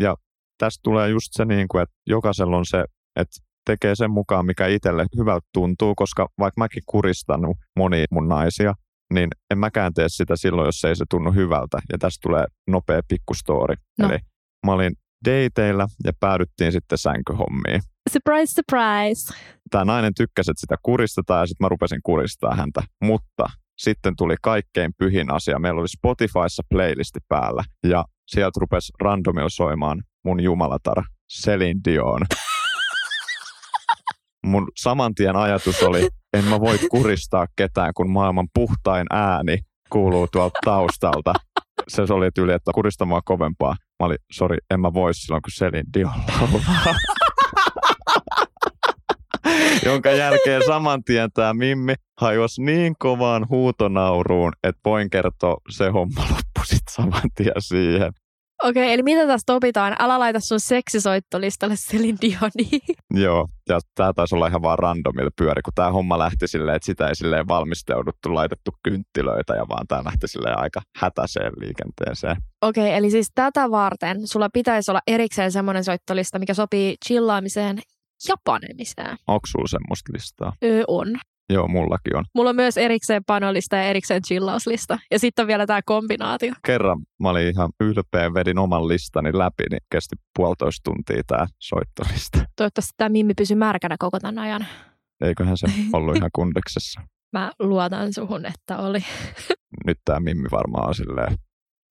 [0.00, 0.16] Ja
[0.58, 2.84] tästä tulee just se, niin kuin, että jokaisella on se,
[3.16, 3.36] että
[3.66, 8.74] tekee sen mukaan, mikä itselle hyvältä tuntuu, koska vaikka mäkin kuristanut moni mun naisia,
[9.14, 11.78] niin en mäkään tee sitä silloin, jos ei se tunnu hyvältä.
[11.92, 13.74] Ja tästä tulee nopea pikkustoori.
[13.98, 14.08] No.
[14.08, 14.18] Eli
[14.66, 14.92] mä olin
[15.24, 17.80] dateilla ja päädyttiin sitten sänkyhommiin.
[18.10, 19.34] Surprise, surprise.
[19.70, 22.82] Tämä nainen tykkäsi, että sitä kuristetaan ja sitten mä rupesin kuristaa häntä.
[23.04, 23.46] Mutta
[23.78, 25.58] sitten tuli kaikkein pyhin asia.
[25.58, 31.02] Meillä oli Spotifyssa playlisti päällä ja sieltä rupesi randomilla soimaan mun jumalatar
[31.42, 32.20] Celine Dion.
[34.46, 39.58] Mun saman tien ajatus oli, en mä voi kuristaa ketään, kun maailman puhtain ääni
[39.90, 41.32] kuuluu tuolta taustalta.
[41.88, 43.76] Se oli tyyli, että kuristamaan kovempaa.
[44.00, 46.94] Mä olin, sori, en mä voi silloin, kun Celine Dion laulaa.
[49.84, 56.20] Jonka jälkeen saman tien tämä Mimmi hajosi niin kovaan huutonauruun, että voin kertoa, se homma
[56.20, 58.12] loppui sitten saman tien siihen.
[58.62, 59.96] Okei, eli mitä tästä opitaan?
[59.98, 62.96] Älä laita sun seksisoittolistalle Celine Dioniin.
[63.14, 66.86] Joo, ja tämä taisi olla ihan vaan randomilla pyöri, kun tämä homma lähti silleen, että
[66.86, 72.36] sitä ei silleen valmisteuduttu, laitettu kynttilöitä, ja vaan tämä lähti silleen aika hätäiseen liikenteeseen.
[72.62, 77.78] Okei, eli siis tätä varten sulla pitäisi olla erikseen semmoinen soittolista, mikä sopii chillaamiseen
[78.28, 79.16] ja panemiseen.
[79.28, 80.52] Onko sulla semmoista listaa?
[80.64, 81.06] Öö, on.
[81.50, 82.24] Joo, mullakin on.
[82.34, 84.98] Mulla on myös erikseen panolista ja erikseen chillauslista.
[85.10, 86.52] Ja sitten on vielä tämä kombinaatio.
[86.66, 92.38] Kerran mä olin ihan ylpeä, vedin oman listani läpi, niin kesti puolitoista tuntia tämä soittolista.
[92.56, 94.66] Toivottavasti tämä Mimmi pysyy märkänä koko tämän ajan.
[95.24, 97.00] Eiköhän se ollut ihan kundeksessa.
[97.32, 99.00] Mä luotan suhun, että oli.
[99.86, 101.36] Nyt tämä Mimmi varmaan on silleen,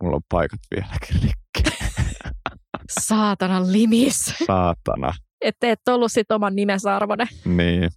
[0.03, 1.85] mulla on paikat vieläkin rikki.
[2.99, 4.33] Saatanan limis.
[4.47, 5.13] Saatana.
[5.41, 7.27] Että et ollut sit oman nimensä arvone.
[7.45, 7.89] Niin.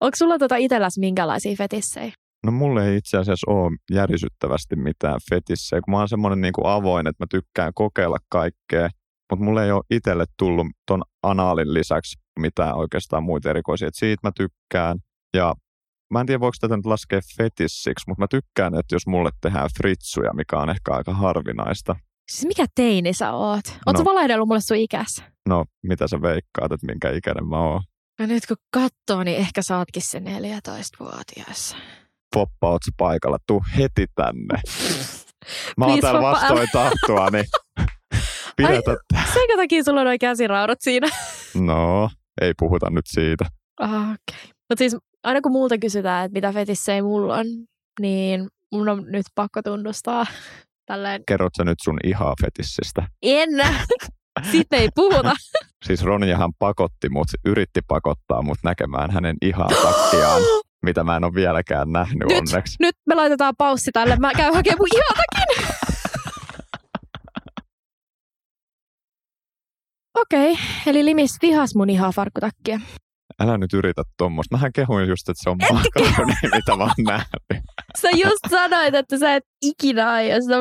[0.00, 2.12] Onko sulla tota itselläsi minkälaisia fetissejä?
[2.46, 6.66] No mulle ei itse asiassa ole järisyttävästi mitään fetissejä, kun mä oon semmoinen niin kuin
[6.66, 8.88] avoin, että mä tykkään kokeilla kaikkea,
[9.32, 13.88] mutta mulle ei ole itselle tullut ton anaalin lisäksi mitään oikeastaan muita erikoisia.
[13.88, 14.98] Et siitä mä tykkään
[15.36, 15.54] ja
[16.10, 19.70] mä en tiedä voiko tätä nyt laskea fetissiksi, mutta mä tykkään, että jos mulle tehdään
[19.76, 21.96] fritsuja, mikä on ehkä aika harvinaista.
[22.30, 23.66] Siis mikä teini sä oot?
[23.86, 23.98] Oot no.
[23.98, 25.24] sä valehdellut mulle sun ikäs?
[25.48, 27.82] No, mitä sä veikkaat, että minkä ikäinen mä oon?
[28.18, 31.76] No nyt kun katsoo, niin ehkä sä ootkin se 14-vuotias.
[32.34, 33.38] Poppa, oot sä paikalla?
[33.46, 34.60] Tuu heti tänne.
[35.78, 37.44] Mä oon täällä vastoin tahtoa, niin
[38.56, 38.96] pidätä.
[39.34, 41.08] Senkä takia sulla on noin käsiraudot siinä?
[41.54, 43.44] No, ei puhuta nyt siitä.
[43.80, 43.96] Okei.
[43.98, 44.50] Okay.
[44.68, 47.46] Mutta siis aina kun multa kysytään, että mitä fetissejä mulla on,
[48.00, 50.26] niin mun on nyt pakko tunnustaa
[50.86, 51.22] tälleen.
[51.28, 53.08] Kerrot sä nyt sun ihaa fetissistä?
[53.22, 53.48] En!
[54.50, 55.32] Siitä ei puhuta.
[55.86, 60.42] Siis Ronjahan pakotti mut, yritti pakottaa mut näkemään hänen ihaa takkiaan,
[60.86, 62.38] mitä mä en ole vieläkään nähnyt Nyt.
[62.38, 62.76] onneksi.
[62.80, 64.16] Nyt me laitetaan paussi tälle.
[64.16, 65.64] Mä käyn hakemaan mun ihatakin.
[70.20, 72.80] Okei, okay, eli Limis vihas mun ihaa farkkutakkia.
[73.40, 74.56] Älä nyt yritä tuommoista.
[74.56, 77.62] Mähän kehuin just, että se on makaronia, mitä mä oon nähnyt.
[78.00, 80.36] Sä just sanoit, että sä et ikinä aio.
[80.42, 80.54] sitä.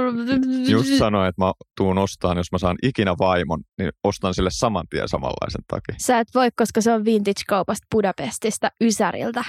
[0.72, 4.86] Just sanoin, että mä tuun ostaan, jos mä saan ikinä vaimon, niin ostan sille saman
[4.90, 5.96] tien samanlaisen takia.
[5.98, 9.44] Sä et voi, koska se on vintage-kaupasta Budapestista Ysäriltä.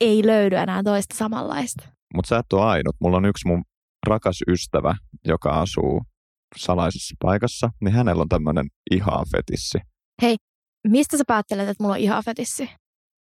[0.00, 1.88] Ei löydy enää toista samanlaista.
[2.14, 2.96] Mutta sä et ole ainut.
[3.00, 3.62] Mulla on yksi mun
[4.06, 6.02] rakas ystävä, joka asuu
[6.56, 9.78] salaisessa paikassa, niin hänellä on tämmöinen ihan fetissi.
[10.88, 12.70] Mistä sä päättelet, että mulla on ihan fetissi?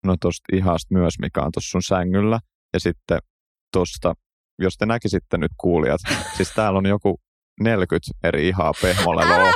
[0.05, 2.39] No tosta ihasta myös, mikä on tuossa sun sängyllä.
[2.73, 3.19] Ja sitten
[3.71, 4.13] tosta,
[4.59, 6.01] jos te näkisitte nyt kuulijat,
[6.37, 7.19] siis täällä on joku
[7.59, 9.53] 40 eri ihaa pehmoleloa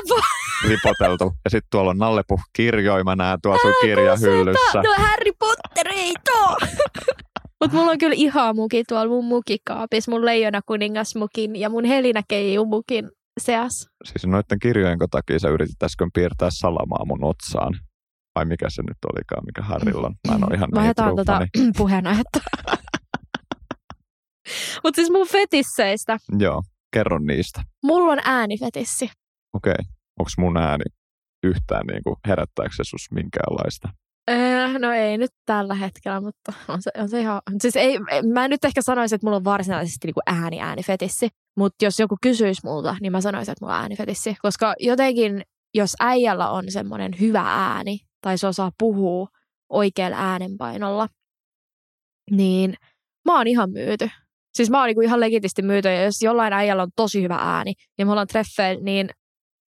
[0.67, 1.33] ripoteltu.
[1.45, 4.81] Ja sitten tuolla on Nallepuh kirjoja, mä näen tuolla sun kirjahyllyssä.
[4.83, 6.57] No Harry Pottereito!
[7.63, 12.21] Mut mulla on kyllä ihan muki tuolla mun mukikaapissa, mun leijona kuningasmukin ja mun Helina
[12.67, 13.89] mukin seas.
[14.03, 17.73] Siis noiden kirjojen takia sä yritit äsken piirtää salamaa mun otsaan.
[18.37, 20.15] Vai mikä se nyt olikaan, mikä Harrilla on.
[20.27, 21.47] Mä en ole ihan Vaihdetaan tota
[21.77, 22.39] puheenaihetta.
[24.83, 26.17] Mut siis mun fetisseistä.
[26.39, 27.63] Joo, kerro niistä.
[27.83, 29.09] Mulla on äänifetissi.
[29.53, 29.85] Okei, okay.
[30.19, 30.83] onko mun ääni
[31.43, 33.89] yhtään niin kuin herättääkö se sus minkäänlaista?
[34.31, 37.41] Öö, no ei nyt tällä hetkellä, mutta on se, on se ihan...
[37.61, 37.99] Siis ei,
[38.33, 42.17] mä en nyt ehkä sanoisi, että mulla on varsinaisesti niinku ääni äänifetissi, mutta jos joku
[42.21, 44.35] kysyisi multa, niin mä sanoisin, että mulla on äänifetissi.
[44.41, 45.41] Koska jotenkin,
[45.73, 49.27] jos äijällä on semmoinen hyvä ääni, tai se osaa puhua
[49.69, 51.07] oikealla äänenpainolla,
[52.31, 52.75] niin
[53.25, 54.09] mä oon ihan myyty.
[54.57, 57.73] Siis mä oon niinku ihan legitisti myyty, ja jos jollain äijällä on tosi hyvä ääni,
[57.97, 59.09] ja me ollaan treffeillä, niin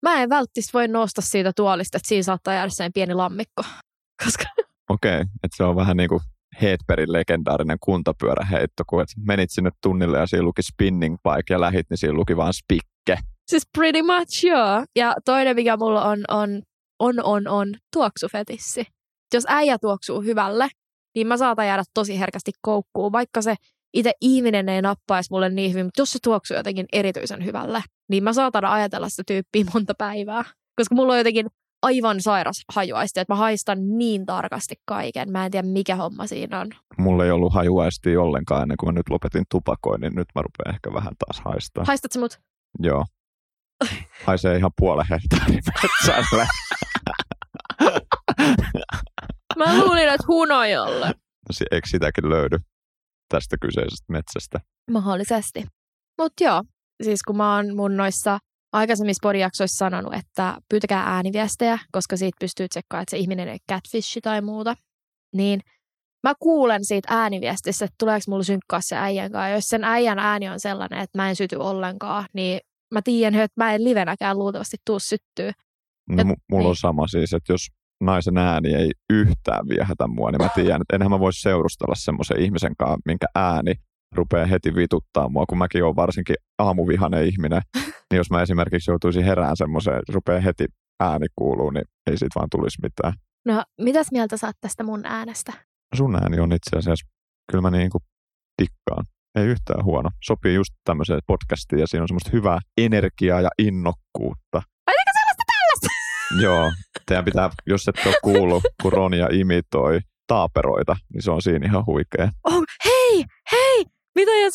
[0.01, 3.63] mä en välttis voi nousta siitä tuolista, että siinä saattaa jäädä sen pieni lammikko.
[4.23, 4.43] Koska
[4.89, 5.21] Okei, okay.
[5.43, 6.21] että se on vähän niin kuin
[6.61, 11.89] Hedbergin legendaarinen kuntapyöräheitto, kun et menit sinne tunnille ja siinä luki spinning bike ja lähit,
[11.89, 13.17] niin siinä luki vaan spikke.
[13.47, 14.85] siis pretty much joo.
[14.95, 16.61] Ja toinen, mikä mulla on, on,
[16.99, 18.85] on, on, on tuoksufetissi.
[19.33, 20.67] Jos äijä tuoksuu hyvälle,
[21.15, 23.55] niin mä saatan jäädä tosi herkästi koukkuun, vaikka se
[23.93, 28.23] itse ihminen ei nappaisi mulle niin hyvin, mutta jos se tuoksuu jotenkin erityisen hyvälle, niin
[28.23, 30.43] mä saatan ajatella sitä tyyppiä monta päivää.
[30.75, 31.47] Koska mulla on jotenkin
[31.81, 35.31] aivan sairas hajuaisti, että mä haistan niin tarkasti kaiken.
[35.31, 36.67] Mä en tiedä, mikä homma siinä on.
[36.97, 40.75] Mulla ei ollut hajuaistia ollenkaan ennen kuin mä nyt lopetin tupakoin, niin nyt mä rupean
[40.75, 41.83] ehkä vähän taas haistaa.
[41.87, 42.39] Haistat sä mut?
[42.79, 43.05] Joo.
[44.25, 46.47] Haisee ihan puolen hehtaarin metsälle.
[49.57, 51.11] Mä luulin, että hunojolle.
[51.51, 52.57] Si- Eikö sitäkin löydy
[53.29, 54.59] tästä kyseisestä metsästä?
[54.91, 55.63] Mahdollisesti.
[56.21, 56.63] Mutta joo,
[57.03, 58.39] siis kun mä oon mun noissa
[58.73, 63.59] aikaisemmissa podijaksoissa sanonut, että pyytäkää ääniviestejä, koska siitä pystyy tsekkaamaan, että se ihminen ei ole
[63.77, 64.75] catfish tai muuta,
[65.35, 65.59] niin
[66.23, 69.49] mä kuulen siitä ääniviestissä, että tuleeko mulla synkkaa se äijän kanssa.
[69.49, 72.59] Jos sen äijän ääni on sellainen, että mä en syty ollenkaan, niin
[72.93, 75.51] mä tiedän, että mä en livenäkään luultavasti tuu syttyä.
[76.09, 76.75] No, mu- mulla on niin.
[76.75, 77.67] sama siis, että jos
[78.03, 82.39] naisen ääni ei yhtään viehätä mua, niin mä tiedän, että enhän mä voisi seurustella semmoisen
[82.39, 83.73] ihmisen kanssa, minkä ääni
[84.15, 87.61] rupeaa heti vituttaa mua, kun mäkin olen varsinkin aamuvihainen ihminen,
[88.11, 90.65] niin jos mä esimerkiksi joutuisin herään semmoiseen, että rupeaa heti
[90.99, 93.13] ääni kuuluu, niin ei siitä vaan tulisi mitään.
[93.45, 95.53] No, mitäs mieltä saat tästä mun äänestä?
[95.95, 97.07] Sun ääni on itse asiassa,
[97.51, 98.01] kyllä mä niin kuin
[98.61, 99.05] dikkaan.
[99.39, 100.09] Ei yhtään huono.
[100.23, 104.61] Sopii just tämmöiseen podcastiin ja siinä on semmoista hyvää energiaa ja innokkuutta.
[104.87, 105.87] Oliko sellaista tällaista?
[106.45, 106.71] Joo,
[107.05, 111.85] teidän pitää, jos et ole kuullut, kun Ronja imitoi taaperoita, niin se on siinä ihan
[111.85, 112.29] huikea.
[112.43, 114.53] Oh, hei, hei, mitä jos...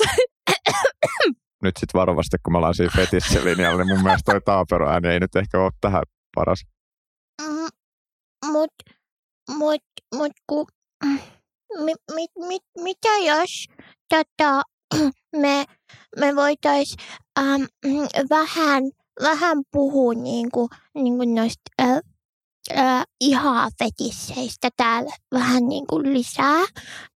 [1.62, 5.37] Nyt sitten varovasti, kun me ollaan siinä fetisselinjalla, niin mun mielestä toi taaperoääni ei nyt
[5.37, 6.03] ehkä ole tähän
[6.35, 6.64] paras.
[7.42, 7.68] Mm,
[8.53, 8.73] mut,
[9.59, 9.83] mut,
[10.14, 10.66] mut ku,
[11.85, 13.66] mi, mi, mi, mitä jos
[14.09, 14.62] tota,
[15.42, 15.64] me,
[16.20, 16.96] me voitais
[17.38, 17.62] ähm,
[18.30, 18.85] vähän,
[19.22, 22.00] vähän puhua niinku, niinku noista äh,
[22.78, 26.64] äh, ihan fetisseistä täällä vähän niinku lisää.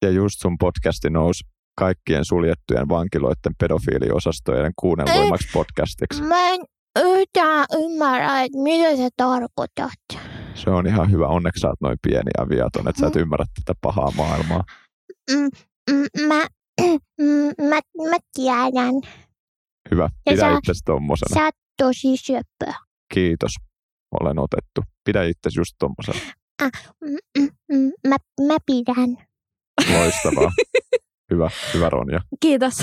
[0.02, 1.44] Ja just sun podcasti nousi
[1.78, 6.22] kaikkien suljettujen vankiloiden pedofiiliosastojen kuunnelluimmaksi podcastiksi.
[6.22, 6.60] Mä en
[7.04, 10.24] yhtään ymmärrä, että mitä sä tarkoitat.
[10.54, 11.26] Se on ihan hyvä.
[11.26, 14.64] Onneksi sä oot noin pieni ja viaton, että sä et ymmärrä tätä pahaa maailmaa.
[15.30, 15.48] Mm,
[15.90, 16.48] mm, mä, mm,
[17.68, 17.80] mä,
[18.10, 18.94] mä tiedän.
[19.90, 20.08] Hyvä.
[20.30, 21.34] Pidä itsesi tommosena.
[21.34, 22.72] Sä oot tosi söpö.
[23.14, 23.52] Kiitos.
[24.20, 24.80] Olen otettu.
[25.04, 26.32] Pidä itsesi just tommosena.
[26.62, 29.16] Mm, mm, mm, mä, mä pidän.
[29.98, 30.50] Loistavaa.
[31.30, 32.20] Hyvä, hyvä Ronja.
[32.40, 32.74] Kiitos.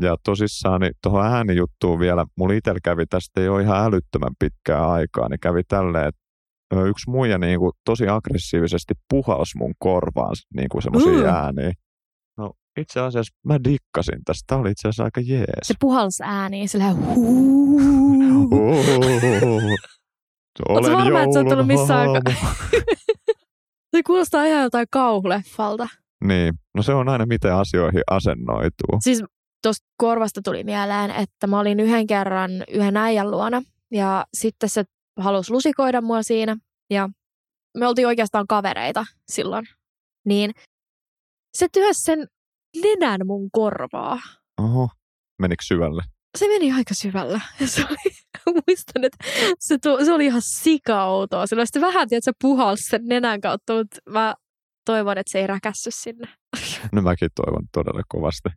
[0.00, 5.28] Ja tosissaan niin tuohon äänijuttuun vielä, mulla itsellä kävi tästä jo ihan älyttömän pitkää aikaa,
[5.28, 6.20] niin kävi tälleen, että
[6.88, 11.24] yksi muija niin kuin tosi aggressiivisesti puhalsi mun korvaan niin kuin semmoisia Mm.
[11.24, 11.72] ääniä.
[12.80, 14.44] Itse asiassa mä dikkasin tästä.
[14.46, 15.46] Tämä oli itse asiassa aika jees.
[15.62, 17.78] Se puhals ääni, sillä huu.
[20.68, 22.08] Olen varma, että sä oot ollut missään.
[23.96, 25.88] Se kuulostaa ihan jotain kauhuleffalta.
[26.24, 28.98] Niin, no se on aina miten asioihin asennoituu.
[29.00, 29.24] Siis
[29.62, 34.84] tuosta korvasta tuli mieleen, että mä olin yhden kerran yhden äijän luona ja sitten se
[35.20, 36.56] halusi lusikoida mua siinä
[36.90, 37.08] ja
[37.78, 39.66] me oltiin oikeastaan kavereita silloin.
[40.24, 40.50] Niin
[41.54, 42.26] se työsi sen
[42.82, 44.20] nenän mun korvaa.
[44.62, 44.88] Oho,
[45.38, 46.02] menikö syvälle?
[46.38, 47.40] Se meni aika syvällä.
[47.64, 48.14] Se oli,
[48.68, 49.24] muistan, että
[49.58, 51.46] se, tu, se oli ihan sikautoa.
[51.46, 54.34] Sillä sitten vähän, että se puhalsi sen nenän kautta, mutta mä
[54.86, 56.28] toivon, että se ei räkässy sinne.
[56.92, 58.48] No mäkin toivon todella kovasti.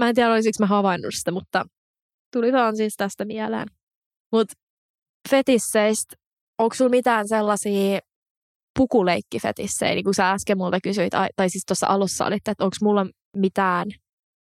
[0.00, 1.64] Mä en tiedä, olisiko mä havainnut sitä, mutta
[2.32, 3.68] tuli vaan siis tästä mieleen.
[4.32, 4.54] Mutta
[5.30, 6.16] fetisseistä,
[6.58, 7.98] onko sulla mitään sellaisia
[8.78, 12.76] pukuleikkifetissejä, niin kuin sä äsken multa kysyit, ai- tai siis tuossa alussa olit, että onko
[12.82, 13.88] mulla mitään,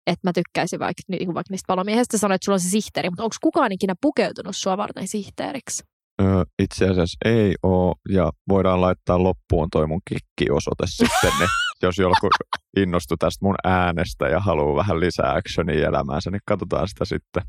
[0.07, 3.23] että mä tykkäisin vaikka, niin vaikka niistä palomiehistä, sanoit, että sulla on se sihteeri, mutta
[3.23, 5.83] onko kukaan ikinä pukeutunut sua varten sihteeriksi?
[6.21, 11.49] Öö, itse asiassa ei oo, ja voidaan laittaa loppuun toi mun kikkiosoite sitten, niin
[11.83, 12.29] jos joku
[12.77, 17.43] innostui tästä mun äänestä ja haluaa vähän lisää actionia elämäänsä, niin katsotaan sitä sitten.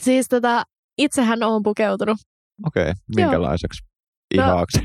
[0.00, 0.62] Siis tota,
[0.98, 2.18] itsehän on pukeutunut.
[2.66, 3.82] Okei, okay, minkälaiseksi?
[4.36, 4.42] No.
[4.42, 4.80] Ihaaksi.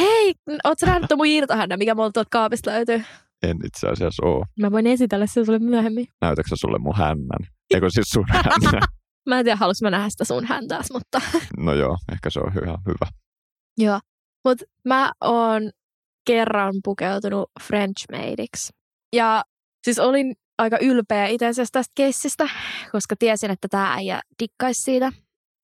[0.00, 3.02] Hei, oot sä nähnyt mun irtohännän, mikä mulla tuolta kaapista löytyy?
[3.42, 4.44] En itse asiassa oo.
[4.60, 6.06] Mä voin esitellä sen sulle myöhemmin.
[6.20, 7.48] Näytätkö sä sulle mun hännän?
[7.74, 8.82] Eikö siis sun hännän?
[9.28, 11.20] Mä en tiedä, haluais mä nähdä sitä sun häntääs, mutta
[11.58, 13.06] No joo, ehkä se on ihan hyvä.
[13.78, 14.00] joo.
[14.44, 15.70] Mut mä oon
[16.26, 18.72] kerran pukeutunut French maidiksi.
[19.16, 19.42] Ja
[19.84, 22.48] siis olin aika ylpeä itse asiassa tästä keissistä,
[22.92, 25.12] koska tiesin, että tämä äijä dikkaisi siitä.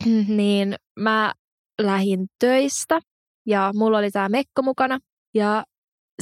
[0.37, 1.33] niin mä
[1.83, 3.01] lähin töistä
[3.47, 4.99] ja mulla oli tämä mekko mukana.
[5.35, 5.65] Ja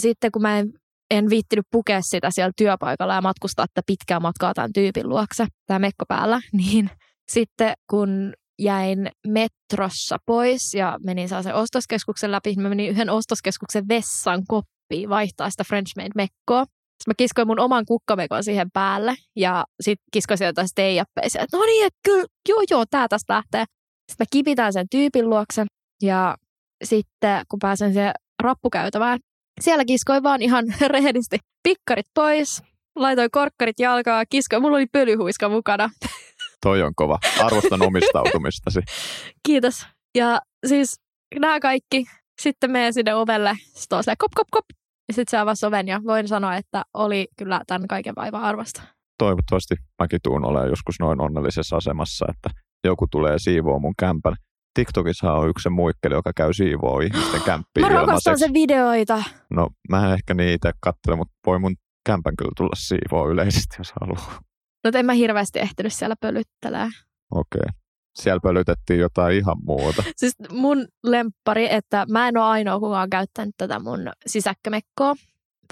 [0.01, 0.73] sitten kun mä en,
[1.11, 5.79] en viittinyt pukea sitä siellä työpaikalla ja matkustaa tätä pitkää matkaa tämän tyypin luokse, tämä
[5.79, 6.91] mekko päällä, niin
[7.29, 13.89] sitten kun jäin metrossa pois ja menin sen ostoskeskuksen läpi, niin mä menin yhden ostoskeskuksen
[13.89, 16.65] vessan koppiin vaihtaa sitä French Made mekkoa.
[16.65, 21.65] Sitten mä kiskoin mun oman kukkamekon siihen päälle ja sitten kiskoin sieltä steijappeisiä, että no
[21.65, 23.65] niin, että kyllä, joo joo, tää tästä lähtee.
[24.11, 25.67] Sitten mä kipitän sen tyypin luokse
[26.03, 26.37] ja
[26.85, 28.13] sitten kun pääsen siihen
[28.43, 29.19] rappukäytävään,
[29.61, 32.63] siellä kiskoin vaan ihan rehellisesti pikkarit pois,
[32.97, 35.91] laitoin korkkarit jalkaa, kiskoin, mulla oli pölyhuiska mukana.
[36.63, 37.19] Toi on kova.
[37.45, 38.81] Arvostan omistautumistasi.
[39.47, 39.87] Kiitos.
[40.15, 41.01] Ja siis
[41.41, 42.05] nämä kaikki.
[42.43, 43.57] Sitten menen sinne ovelle.
[43.75, 44.65] Sitten on kop, kop, kop.
[45.09, 48.83] Ja sitten se avasi oven ja voin sanoa, että oli kyllä tämän kaiken vaivan arvosta.
[49.19, 52.51] Toivottavasti mäkin tuun olemaan joskus noin onnellisessa asemassa, että
[52.85, 54.35] joku tulee siivoa mun kämpän.
[54.75, 59.23] TikTokissa on yksi se muikkeli, joka käy siivoa ihmisten kämppiä Mä rakastan sen videoita.
[59.51, 61.77] No mä en ehkä niitä katsele, mutta voi mun
[62.07, 64.41] kämpän kyllä tulla siivoa yleisesti, jos haluaa.
[64.85, 66.89] No en mä hirveästi ehtinyt siellä pölyttelee.
[67.31, 67.61] Okei.
[67.61, 67.79] Okay.
[68.15, 70.03] Siellä pölytettiin jotain ihan muuta.
[70.17, 75.15] Siis mun lemppari, että mä en ole ainoa, kuka on käyttänyt tätä mun sisäkkämekkoa,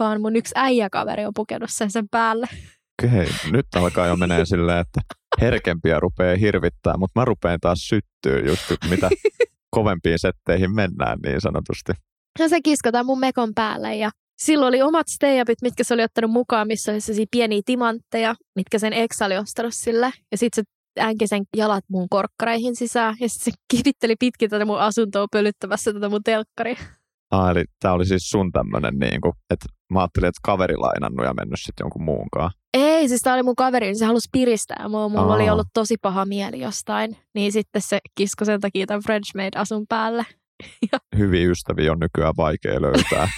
[0.00, 2.46] vaan mun yksi äijäkaveri on pukenut sen sen päälle.
[3.02, 3.50] Okei, okay.
[3.50, 5.00] nyt alkaa jo menee silleen, että
[5.40, 9.11] herkempiä rupeaa hirvittää, mutta mä rupean taas syttyä just mitä
[9.77, 11.92] kovempiin setteihin mennään niin sanotusti.
[12.38, 16.31] No se kiskotaan mun mekon päälle ja silloin oli omat stay-upit, mitkä se oli ottanut
[16.31, 20.12] mukaan, missä oli sellaisia pieniä timantteja, mitkä sen ex oli ostanut sille.
[20.33, 20.70] Ja sitten se
[21.03, 25.92] äänki sen jalat mun korkkareihin sisään ja sitten se kivitteli pitkin tätä mun asuntoa pölyttämässä
[25.92, 26.77] tätä mun telkkari.
[27.30, 31.26] Ah, eli tämä oli siis sun tämmöinen, niin kuin, että mä ajattelin, että kaveri lainannut
[31.26, 32.50] ja mennyt sitten jonkun muunkaan.
[32.74, 35.08] Ei, siis tämä oli mun kaveri, niin se halusi piristää mua.
[35.08, 35.34] Mulla Aa.
[35.34, 37.16] oli ollut tosi paha mieli jostain.
[37.34, 40.26] Niin sitten se kisko sen takia tämän French Made asun päälle.
[41.18, 43.28] Hyviä ystäviä on nykyään vaikea löytää.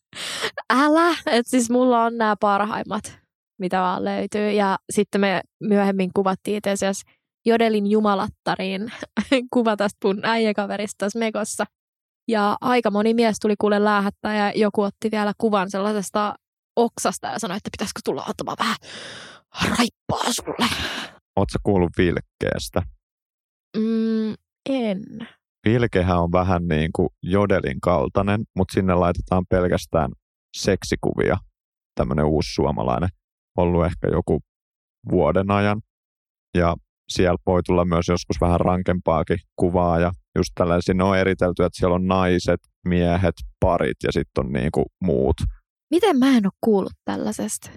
[0.70, 3.18] Älä, että siis mulla on nämä parhaimmat,
[3.58, 4.50] mitä vaan löytyy.
[4.50, 7.10] Ja sitten me myöhemmin kuvattiin itse asiassa
[7.46, 8.92] Jodelin jumalattariin
[9.54, 11.64] kuva tästä mun äijäkaverista tässä Mekossa.
[12.28, 16.34] Ja aika moni mies tuli kuule läähättää ja joku otti vielä kuvan sellaisesta
[16.76, 18.76] oksasta ja sanoi, että pitäisikö tulla ottamaan vähän
[19.78, 20.66] raippaa sulle.
[21.36, 22.82] Oletko kuullut vilkkeestä?
[23.76, 24.34] Mm,
[24.70, 25.28] en.
[25.64, 30.10] Vilkehän on vähän niin kuin jodelin kaltainen, mutta sinne laitetaan pelkästään
[30.56, 31.36] seksikuvia.
[31.94, 33.08] Tämmöinen uusi suomalainen.
[33.56, 34.40] Ollut ehkä joku
[35.10, 35.82] vuoden ajan.
[36.54, 36.76] Ja
[37.08, 41.78] siellä voi tulla myös joskus vähän rankempaakin kuvaa ja just tällaisia, ne on eritelty, että
[41.78, 45.36] siellä on naiset, miehet, parit ja sitten on niinku muut.
[45.90, 47.70] Miten mä en ole kuullut tällaisesta?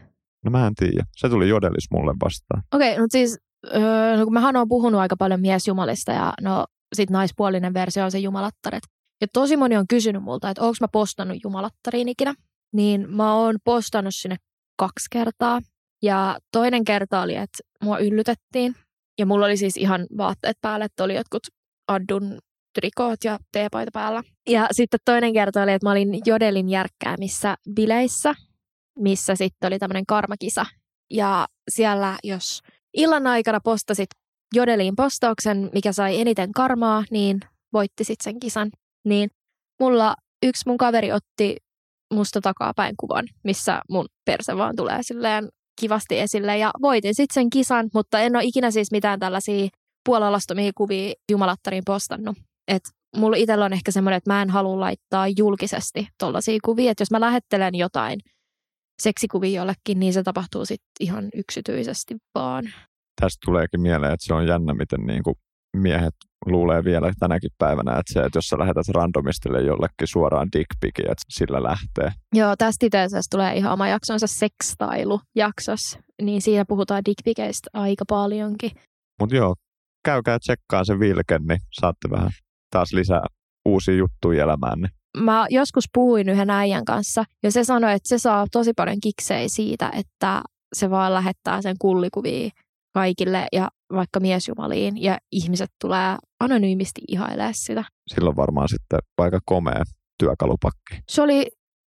[0.45, 1.03] No mä en tiedä.
[1.17, 2.63] Se tuli jodellis mulle vastaan.
[2.73, 3.39] Okei, okay, no siis
[3.73, 8.11] öö, no kun mähän oon puhunut aika paljon miesjumalista ja no sit naispuolinen versio on
[8.11, 8.83] se jumalattaret.
[9.21, 12.33] Ja tosi moni on kysynyt multa, että onko mä postannut jumalattariin ikinä.
[12.73, 14.35] Niin mä oon postannut sinne
[14.79, 15.59] kaksi kertaa.
[16.03, 18.75] Ja toinen kerta oli, että mua yllytettiin.
[19.17, 21.47] Ja mulla oli siis ihan vaatteet päälle, että oli jotkut
[21.87, 22.37] addun
[22.79, 24.23] trikoot ja teepaita päällä.
[24.49, 28.35] Ja sitten toinen kerta oli, että mä olin Jodelin järkkäämissä bileissä,
[28.99, 30.65] missä sitten oli tämmöinen karmakisa.
[31.11, 32.61] Ja siellä, jos
[32.93, 34.09] illan aikana postasit
[34.55, 37.39] Jodeliin postauksen, mikä sai eniten karmaa, niin
[37.73, 38.69] voitti sitten sen kisan.
[39.05, 39.29] Niin
[39.79, 41.57] mulla yksi mun kaveri otti
[42.13, 47.49] musta takapäin kuvan, missä mun perse vaan tulee silleen kivasti esille ja voitin sitten sen
[47.49, 49.67] kisan, mutta en ole ikinä siis mitään tällaisia
[50.05, 52.37] puolalastomia kuvia jumalattariin postannut.
[52.67, 52.83] Et
[53.17, 57.11] mulla itsellä on ehkä semmoinen, että mä en halua laittaa julkisesti tollaisia kuvia, että jos
[57.11, 58.19] mä lähettelen jotain
[59.01, 62.63] seksikuvia jollekin, niin se tapahtuu sitten ihan yksityisesti vaan.
[63.21, 65.35] Tästä tuleekin mieleen, että se on jännä, miten niin kuin
[65.77, 71.11] miehet luulee vielä tänäkin päivänä, että se, että jos sä lähetät randomistille jollekin suoraan dickpicin,
[71.11, 72.11] että sillä lähtee.
[72.33, 78.71] Joo, tästä itse tulee ihan oma jaksonsa sekstailu-jaksos, niin siinä puhutaan dickpiceistä aika paljonkin.
[79.19, 79.55] Mutta joo,
[80.05, 82.31] käykää tsekkaa se vilken, niin saatte vähän
[82.71, 83.25] taas lisää
[83.67, 84.87] uusia juttuja elämäänne.
[85.17, 89.49] Mä joskus puhuin yhden äijän kanssa ja se sanoi, että se saa tosi paljon kiksei
[89.49, 90.41] siitä, että
[90.75, 92.49] se vaan lähettää sen kullikuvia
[92.93, 97.83] kaikille ja vaikka miesjumaliin ja ihmiset tulee anonyymisti ihailemaan sitä.
[98.07, 99.83] Silloin varmaan sitten aika komea
[100.19, 100.99] työkalupakki.
[101.09, 101.47] Se oli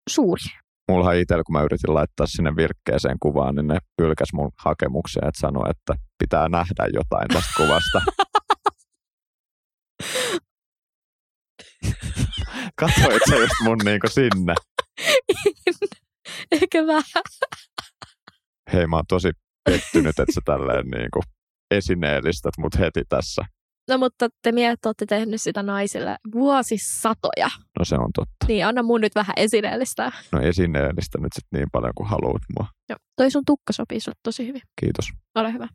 [0.10, 0.44] suuri.
[0.92, 5.40] Mulla itsellä, kun mä yritin laittaa sinne virkkeeseen kuvaan, niin ne pylkäs mun hakemuksia, että
[5.40, 5.94] sanoi, että
[6.24, 8.02] pitää nähdä jotain tästä kuvasta.
[12.80, 14.56] Katsoit sä just mun niinku sinne?
[16.52, 17.24] Ehkä vähän.
[18.74, 19.30] hei mä oon tosi
[19.66, 21.24] pettynyt, että sä tälleen niin kuin
[21.72, 23.42] esineellistät mut heti tässä.
[23.90, 27.50] No mutta te miehet olette tehnyt sitä naisille vuosisatoja.
[27.80, 28.46] No se on totta.
[28.48, 30.12] Niin anna mun nyt vähän esineellistää.
[30.32, 32.68] No esineellistä nyt sit niin paljon kuin haluat mua.
[32.90, 32.98] Joo.
[33.16, 34.62] Toi sun tukka sopii sulle tosi hyvin.
[34.82, 35.06] Kiitos.
[35.36, 35.68] Ole hyvä.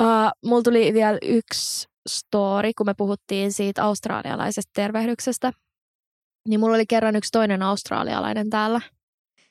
[0.00, 5.52] Uh, mulla tuli vielä yksi story, kun me puhuttiin siitä australialaisesta tervehdyksestä.
[6.48, 8.80] Niin mulla oli kerran yksi toinen australialainen täällä.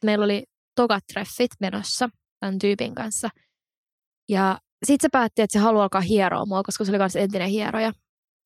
[0.06, 0.44] Meillä oli
[0.76, 2.10] tokat treffit menossa
[2.40, 3.30] tämän tyypin kanssa.
[4.30, 7.50] Ja sitten se päätti, että se haluaa alkaa hieroa mua, koska se oli myös entinen
[7.50, 7.92] hieroja.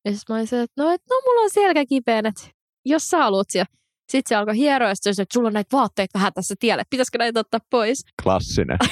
[0.04, 2.42] Ja sitten mä olin se, että no, et, no mulla on selkä kipeän, että
[2.84, 3.70] jos sä haluat siellä.
[4.12, 6.82] Sitten se alkoi hieroa ja sitten että sulla on näitä vaatteita vähän tässä tielle.
[6.90, 8.04] Pitäisikö näitä ottaa pois?
[8.22, 8.78] Klassinen.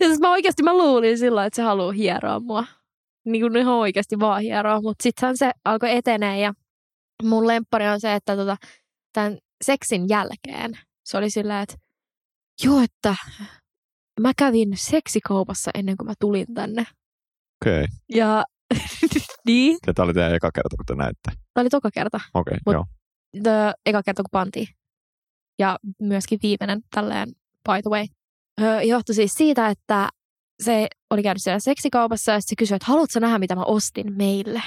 [0.00, 2.64] Ja siis mä oikeasti mä luulin sillä että se haluaa hieroa mua.
[3.24, 4.80] Niin kuin ihan oikeasti vaan hieroa.
[4.80, 6.54] Mutta sittenhän se alkoi etenee ja
[7.22, 8.56] mun lemppari on se, että tota,
[9.12, 11.76] tämän seksin jälkeen se oli silleen, että
[12.64, 13.16] joo, että
[14.20, 16.86] mä kävin seksikaupassa ennen kuin mä tulin tänne.
[17.62, 17.84] Okei.
[17.84, 17.86] Okay.
[18.08, 18.44] Ja
[19.46, 21.30] niin, Ja tää oli teidän eka kerta, kun te näitte.
[21.54, 22.20] tämä oli toka kerta.
[22.34, 22.84] Okei, okay, joo.
[23.42, 24.68] The, eka kerta, kun pantiin.
[25.58, 27.28] Ja myöskin viimeinen tälleen,
[27.68, 28.06] by the way.
[28.60, 30.08] Öö, johtui siis siitä, että
[30.62, 34.62] se oli käynyt siellä seksikaupassa ja se kysyi, että haluatko nähdä, mitä mä ostin meille?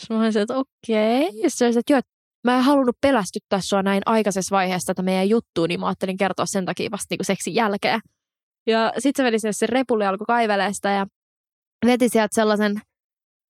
[0.00, 1.28] Sitten mä olin että okei.
[1.28, 1.40] Okay.
[1.42, 2.00] Ja se oli että joo,
[2.44, 6.46] mä en halunnut pelästyttää sua näin aikaisessa vaiheessa tätä meidän juttua, niin mä ajattelin kertoa
[6.46, 8.00] sen takia vasta niin seksin jälkeen.
[8.66, 11.06] Ja sitten se veti sinne sen repulle ja alkoi kaivelee sitä ja
[11.86, 12.80] veti sieltä sellaisen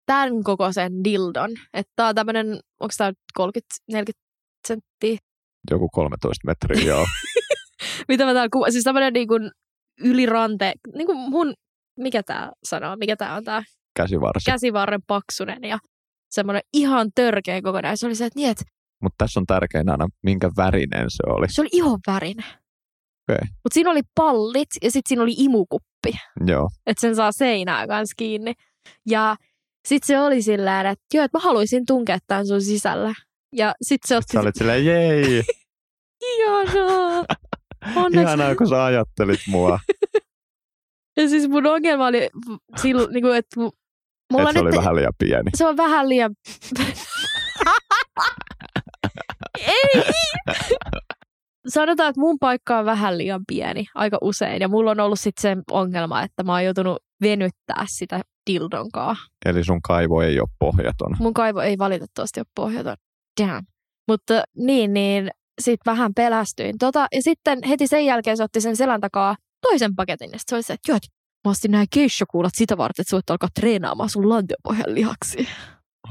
[0.06, 1.50] tämän kokoisen dildon.
[1.74, 2.46] Että tää on tämmöinen,
[2.80, 3.94] onko tämä 30-40
[4.68, 5.18] senttiä?
[5.70, 7.06] Joku 13 metriä, joo.
[8.08, 8.70] Mitä mä täällä kuva?
[8.70, 9.50] Siis tämmöinen niin kuin
[10.00, 11.54] ylirante, niin kuin mun,
[11.98, 13.62] mikä tää sanoo, mikä tää on tää
[13.96, 14.50] Käsivarsi.
[14.50, 15.78] käsivarren paksunen ja
[16.30, 17.96] semmoinen ihan törkeä kokonaan.
[17.96, 18.64] Se oli se, että niin, että
[19.02, 21.46] Mutta tässä on tärkein aina, minkä värinen se oli.
[21.48, 22.46] se oli ihon värinen.
[23.30, 23.48] Okei.
[23.50, 26.12] Mutta siinä oli pallit ja sitten siinä oli imukuppi,
[26.46, 26.68] Joo.
[26.86, 28.52] että sen saa seinää kanssa kiinni.
[29.08, 29.36] Ja
[29.88, 33.14] sitten se oli silleen, että joo, että mä haluaisin tunkea tämän sun sisällä.
[33.56, 34.32] Ja sitten se otti...
[34.32, 35.42] Sä olit silleen, jei,
[36.36, 37.24] Ihanaa!
[37.96, 38.20] Onneksi.
[38.20, 39.78] ihanaa kun sä ajattelit mua.
[41.16, 42.30] Ja siis mun ongelma oli
[42.82, 43.70] silloin, niin kuin, että mu-
[44.32, 45.50] mulla että se nyt, oli vähän liian pieni.
[45.56, 46.34] se on vähän liian...
[49.58, 50.02] Ei!
[51.68, 54.60] Sanotaan, että mun paikka on vähän liian pieni aika usein.
[54.60, 59.16] Ja mulla on ollut sitten se ongelma, että mä oon joutunut venyttää sitä dildonkaa.
[59.44, 61.16] Eli sun kaivo ei ole pohjaton.
[61.18, 62.96] Mun kaivo ei valitettavasti ole pohjaton.
[63.40, 63.66] Damn.
[64.08, 65.30] Mutta niin, niin
[65.60, 66.78] sit vähän pelästyin.
[66.78, 70.30] Tota, ja sitten heti sen jälkeen se otti sen selän takaa toisen paketin.
[70.32, 70.98] Ja se oli se, että joo,
[71.44, 75.48] mä ostin nämä keishokuulat sitä varten, että sä voit alkaa treenaamaan sun lantiopohjan lihaksi.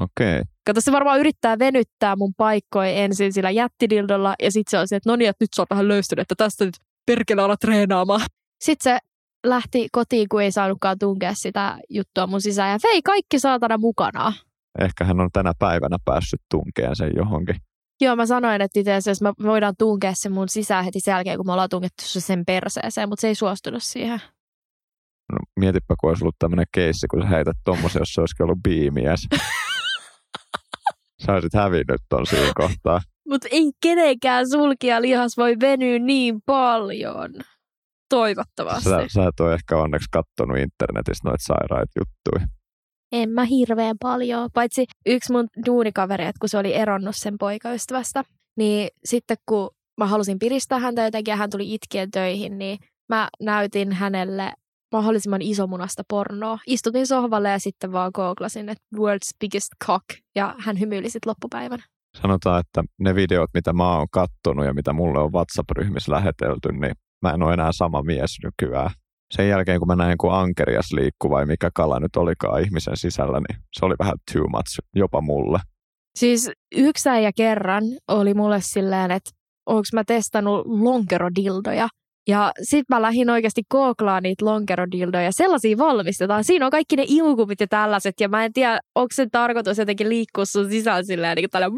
[0.00, 0.40] Okei.
[0.40, 0.44] Okay.
[0.70, 4.34] Kato, se varmaan yrittää venyttää mun paikkoja ensin sillä jättidildolla.
[4.42, 6.34] Ja sitten se on se, että no niin, että nyt sä oot vähän löystynyt, että
[6.44, 6.74] tästä nyt
[7.06, 8.20] perkele ala treenaamaan.
[8.64, 8.98] Sitten se
[9.46, 12.70] lähti kotiin, kun ei saanutkaan tunkea sitä juttua mun sisään.
[12.70, 14.32] Ja vei kaikki saatana mukana.
[14.80, 17.56] Ehkä hän on tänä päivänä päässyt tunkeen sen johonkin.
[18.00, 21.36] Joo, mä sanoin, että itse asiassa me voidaan tunkea se mun sisään heti sen jälkeen,
[21.36, 24.20] kun me ollaan tunkettu se sen perseeseen, mutta se ei suostunut siihen.
[25.32, 28.62] No, mietipä, kun olisi ollut tämmöinen keissi, kun sä heität tommosen, jos se olisikin ollut
[28.62, 29.20] biimies.
[31.26, 33.00] sä olisit hävinnyt ton siinä kohtaa.
[33.28, 37.34] Mutta ei kenenkään sulkia lihas voi venyä niin paljon.
[38.08, 38.90] Toivottavasti.
[38.90, 42.48] Sä, sä et ole ehkä onneksi kattonut internetistä noita sairaita juttuja.
[43.12, 44.50] En mä hirveän paljon.
[44.54, 48.24] Paitsi yksi mun duunikaveri, että kun se oli eronnut sen poikaystävästä,
[48.56, 49.70] niin sitten kun
[50.00, 52.78] mä halusin piristää häntä jotenkin ja hän tuli itkien töihin, niin
[53.08, 54.52] mä näytin hänelle
[54.92, 56.58] mahdollisimman isomunasta pornoa.
[56.66, 61.82] Istutin sohvalle ja sitten vaan googlasin, että world's biggest cock, ja hän hymyili sitten loppupäivän.
[62.22, 66.94] Sanotaan, että ne videot, mitä mä oon kattonut ja mitä mulle on WhatsApp-ryhmissä lähetelty, niin
[67.22, 68.90] mä en ole enää sama mies nykyään.
[69.34, 73.40] Sen jälkeen, kun mä näin, kun ankerias liikkuu vai mikä kala nyt olikaan ihmisen sisällä,
[73.48, 75.58] niin se oli vähän too much jopa mulle.
[76.18, 79.30] Siis yksi äijä kerran oli mulle silleen, että
[79.66, 81.88] onko mä testannut lonkerodildoja.
[82.30, 85.32] Ja sit mä lähdin oikeasti googlaan niitä lonkerodildoja.
[85.32, 86.44] Sellaisia valmistetaan.
[86.44, 88.20] Siinä on kaikki ne imukupit ja tällaiset.
[88.20, 91.68] Ja mä en tiedä, onko se tarkoitus jotenkin liikkua sun sisällä silleen niin kuin tällä...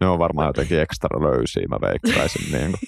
[0.00, 2.52] Ne on varmaan jotenkin ekstra löysiä, mä veikkaisin.
[2.52, 2.80] niin kuin.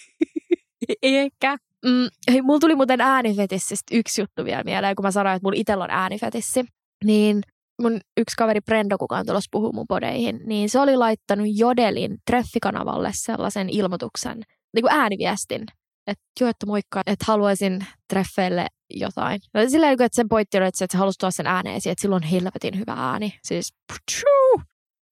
[1.02, 1.56] Ehkä.
[1.86, 5.60] Mm, hei, mulla tuli muuten äänifetissistä yksi juttu vielä mieleen, kun mä sanoin, että mulla
[5.60, 6.64] itsellä on äänifetissi.
[7.04, 7.40] Niin
[7.82, 12.16] mun yksi kaveri Brendo, kuka on tulossa puhuu mun podeihin, niin se oli laittanut Jodelin
[12.30, 14.42] treffikanavalle sellaisen ilmoituksen,
[14.74, 15.66] niin kuin ääniviestin,
[16.06, 19.40] että joo, että moikka, että haluaisin treffeille jotain.
[19.54, 22.30] No, sillä että sen pointti oli, että se halusi tuoda sen ääneesi, että silloin on
[22.30, 23.34] helvetin hyvä ääni.
[23.44, 24.62] Siis, putschuu!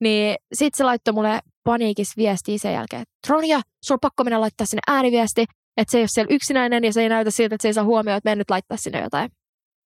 [0.00, 4.40] Niin sit se laittoi mulle paniikis viestiä sen jälkeen, että Tronja, sulla on pakko mennä
[4.40, 5.44] laittaa sinne ääniviesti,
[5.76, 7.84] Että se ei ole siellä yksinäinen ja se ei näytä siltä, että se ei saa
[7.84, 9.30] huomioon, että menen nyt laittaa sinne jotain.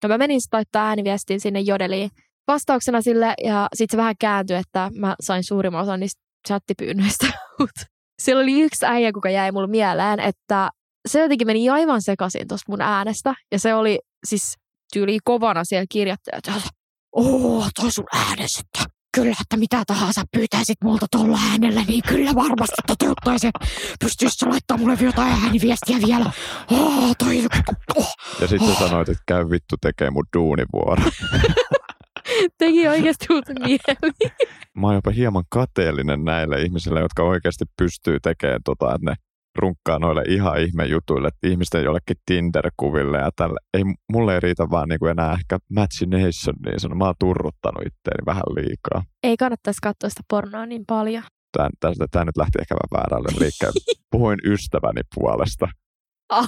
[0.03, 2.09] Ja mä menin sitten laittaa ääniviestiin sinne jodeliin
[2.47, 7.27] vastauksena sille ja sitten se vähän kääntyi, että mä sain suurimman osan niistä chattipyynnöistä.
[8.21, 10.69] Siellä oli yksi äijä, kuka jäi mulle mieleen, että
[11.07, 13.33] se jotenkin meni aivan sekaisin tuosta mun äänestä.
[13.51, 14.53] Ja se oli siis
[14.93, 16.51] tyyli kovana siellä kirjoittaja, että
[17.15, 22.35] Oo, toi sun äänes, että kyllä, että mitä tahansa pyytäisit multa tuolla äänellä, niin kyllä
[22.35, 23.51] varmasti toteuttaisin.
[23.99, 26.31] Pystyisit sä laittaa mulle jotain ääniviestiä vielä?
[26.71, 27.43] Oh, toi...
[27.95, 28.13] Oh.
[28.41, 28.79] Ja sitten oh.
[28.79, 31.03] sanoit, että käy vittu tekee mun duunivuoro.
[32.57, 33.79] Teki oikeasti uutta mieli.
[34.75, 39.15] Mä oon jopa hieman kateellinen näille ihmisille, jotka oikeasti pystyy tekemään tota, että ne
[39.57, 43.59] runkkaa noille ihan ihme jutuille, että ihmisten jollekin Tinder-kuville ja tälle.
[43.73, 46.97] Ei, mulle ei riitä vaan niin kuin enää ehkä Matchination, niin sanon.
[46.97, 49.03] Mä oon turruttanut itteeni vähän liikaa.
[49.23, 51.23] Ei kannattaisi katsoa sitä pornoa niin paljon.
[51.57, 53.79] Tämä, tämä, tämä nyt lähti ehkä vähän väärälle liikkeelle.
[54.11, 55.67] Puhuin ystäväni puolesta.
[56.29, 56.47] Ah.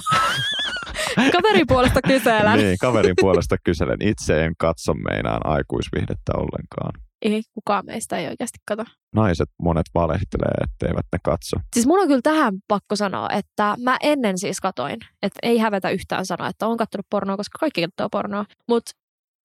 [1.36, 2.58] Kaverin puolesta kyselen.
[2.58, 3.96] niin, kaverin puolesta kyselen.
[4.00, 7.09] Itse en katso meinaan aikuisvihdettä ollenkaan.
[7.22, 8.84] Ei, kukaan meistä ei oikeasti kato.
[9.14, 11.56] Naiset monet valehtelee, etteivät ne katso.
[11.74, 14.98] Siis mun on kyllä tähän pakko sanoa, että mä ennen siis katoin.
[15.22, 18.44] Että ei hävetä yhtään sanoa, että on kattonut pornoa, koska kaikki katsoo pornoa.
[18.68, 18.92] Mutta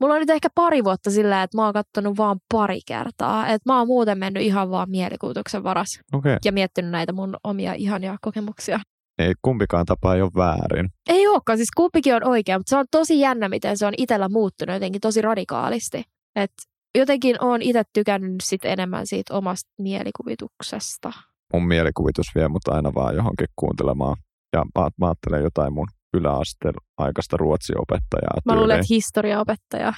[0.01, 3.47] mulla on nyt ehkä pari vuotta sillä, että mä oon kattonut vaan pari kertaa.
[3.47, 5.99] Että mä oon muuten mennyt ihan vaan mielikuvituksen varas.
[6.13, 6.37] Okay.
[6.45, 8.79] Ja miettinyt näitä mun omia ihania kokemuksia.
[9.19, 10.89] Ei kumpikaan tapa ei ole väärin.
[11.09, 14.29] Ei olekaan, siis kumpikin on oikea, mutta se on tosi jännä, miten se on itsellä
[14.29, 16.03] muuttunut jotenkin tosi radikaalisti.
[16.35, 16.51] Et
[16.95, 21.11] jotenkin on itse tykännyt sit enemmän siitä omasta mielikuvituksesta.
[21.53, 24.17] Mun mielikuvitus vie mut aina vaan johonkin kuuntelemaan.
[24.53, 28.41] Ja mä, mä ajattelen jotain mun yläasteen aikaista ruotsiopettajaa.
[28.45, 29.93] Mä luulen, että historiaopettaja.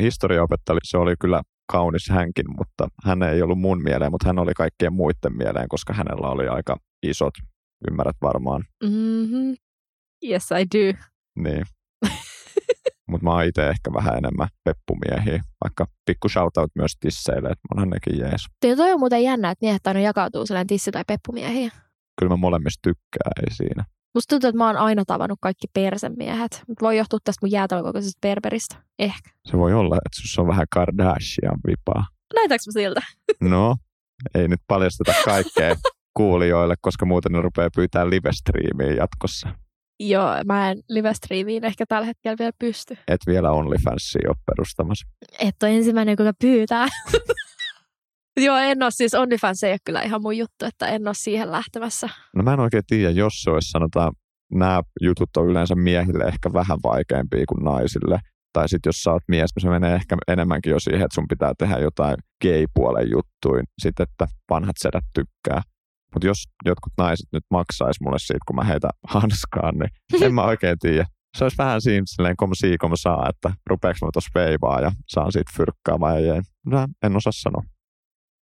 [0.00, 1.42] Historiaopettaja, se oli kyllä
[1.72, 5.92] kaunis hänkin, mutta hän ei ollut mun mieleen, mutta hän oli kaikkien muiden mieleen, koska
[5.92, 7.34] hänellä oli aika isot,
[7.90, 8.64] ymmärrät varmaan.
[8.82, 9.56] Mm-hmm.
[10.30, 10.98] Yes, I do.
[11.36, 11.64] Niin.
[13.10, 17.90] Mutta mä oon itse ehkä vähän enemmän peppumiehiä, vaikka pikku shoutout myös tisseille, että onhan
[17.90, 18.46] nekin jees.
[18.60, 21.70] Tuo toi on muuten jännä, että miehet aina jakautuu sellainen tissi- tai peppumiehiä.
[22.20, 23.84] Kyllä mä molemmista tykkää, ei siinä.
[24.14, 26.62] Musta tuntuu, että mä oon aina tavannut kaikki persemiehet.
[26.68, 28.76] Mut voi johtua tästä mun jäätelökokoisesta berberistä.
[28.98, 29.30] Ehkä.
[29.44, 32.06] Se voi olla, että sus on vähän Kardashian vipaa.
[32.34, 33.00] Näytääkö mä siltä?
[33.50, 33.76] No,
[34.34, 35.74] ei nyt paljasteta kaikkea
[36.16, 39.48] kuulijoille, koska muuten ne rupeaa pyytää live-striimiä jatkossa.
[40.00, 42.98] Joo, mä en live-striimiin ehkä tällä hetkellä vielä pysty.
[43.08, 45.06] Et vielä OnlyFansia ole perustamassa.
[45.38, 46.86] Et on ensimmäinen, joka pyytää.
[48.44, 51.52] Joo, en ole siis OnlyFans ei ole kyllä ihan mun juttu, että en ole siihen
[51.52, 52.08] lähtemässä.
[52.36, 54.12] No mä en oikein tiedä, jos se olisi sanotaan,
[54.52, 58.20] nämä jutut on yleensä miehille ehkä vähän vaikeampia kuin naisille.
[58.52, 61.52] Tai sitten jos sä oot mies, se menee ehkä enemmänkin jo siihen, että sun pitää
[61.58, 63.64] tehdä jotain gay-puolen juttuin.
[63.82, 65.62] Sitten, että vanhat sedät tykkää.
[66.16, 70.42] Mutta jos jotkut naiset nyt maksaisi mulle siitä, kun mä heitä hanskaan, niin en mä
[70.42, 71.06] oikein tiedä.
[71.38, 74.92] Se olisi vähän siinä silleen kom sii, kom saa, että rupeeks mä tuossa veivaa ja
[75.08, 76.40] saan siitä fyrkkaa vai ei.
[76.66, 77.62] No, en osaa sanoa.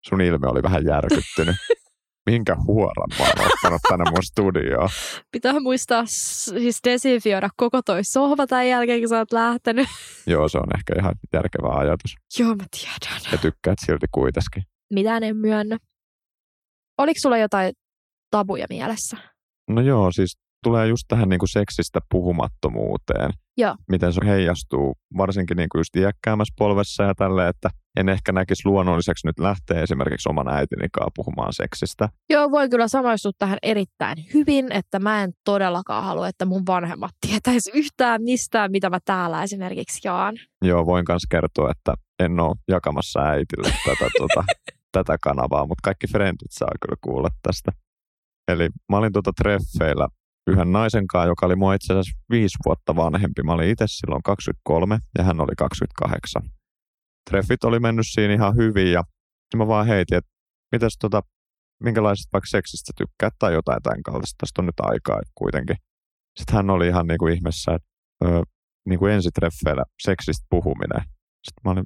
[0.09, 1.57] Sun ilme oli vähän järkyttynyt.
[2.31, 4.89] Minkä huoran mä oon ottanut tänne mun studioon?
[5.33, 9.89] Pitää muistaa siis desinfioida koko toi sohva tämän jälkeen, kun sä oot lähtenyt.
[10.27, 12.17] Joo, se on ehkä ihan järkevä ajatus.
[12.39, 13.33] Joo, mä tiedän.
[13.33, 14.63] Ja tykkäät silti kuitenkin.
[14.95, 15.79] Mitään en myönnä.
[16.99, 17.73] Oliko sulla jotain
[18.31, 19.17] tabuja mielessä?
[19.71, 23.31] No joo, siis tulee just tähän niin kuin seksistä puhumattomuuteen.
[23.57, 23.75] Joo.
[23.91, 28.69] Miten se heijastuu varsinkin niin kuin just iäkkäämmässä polvessa ja tälle, että en ehkä näkisi
[28.69, 32.09] luonnolliseksi nyt lähteä esimerkiksi oman äitini kanssa puhumaan seksistä.
[32.31, 37.11] Joo, voi kyllä samaistua tähän erittäin hyvin, että mä en todellakaan halua, että mun vanhemmat
[37.27, 40.35] tietäisi yhtään mistään, mitä mä täällä esimerkiksi jaan.
[40.65, 44.45] Joo, voin myös kertoa, että en ole jakamassa äitille tätä, tuota,
[44.95, 47.71] tätä kanavaa, mutta kaikki frendit saa kyllä kuulla tästä.
[48.49, 50.09] Eli mä olin tuota treffeillä
[50.51, 53.43] yhden naisen kanssa, joka oli mua itse asiassa viisi vuotta vanhempi.
[53.43, 56.43] Mä olin itse silloin 23 ja hän oli 28.
[57.31, 59.03] Treffit oli mennyt siinä ihan hyvin ja
[59.57, 60.31] mä vaan heitin, että
[60.73, 61.21] mitäs tota,
[61.83, 64.35] minkälaisesta vaikka seksistä tykkää tai jotain tämän kaltaista.
[64.41, 65.77] Tästä on nyt aikaa kuitenkin.
[66.39, 67.89] Sitten hän oli ihan niin kuin ihmeessä, että
[68.25, 68.43] öö,
[68.89, 71.03] niin kuin ensitreffeillä seksistä puhuminen.
[71.45, 71.85] Sitten mä olin,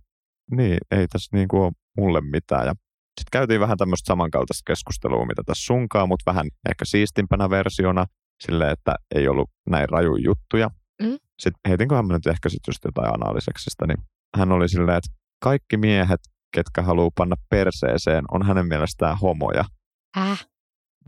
[0.50, 2.66] niin, ei tässä niin kuin ole mulle mitään.
[2.66, 2.74] Ja
[3.18, 8.06] sitten käytiin vähän tämmöistä samankaltaista keskustelua, mitä tässä sunkaa, mutta vähän ehkä siistimpänä versiona,
[8.46, 10.70] silleen, että ei ollut näin raju juttuja.
[11.02, 11.18] Mm.
[11.38, 13.98] Sitten heitinköhän mä nyt ehkä sitten just jotain anaaliseksistä, niin
[14.36, 15.10] hän oli silleen, että
[15.42, 16.20] kaikki miehet,
[16.54, 19.64] ketkä haluaa panna perseeseen, on hänen mielestään homoja.
[20.16, 20.46] Äh.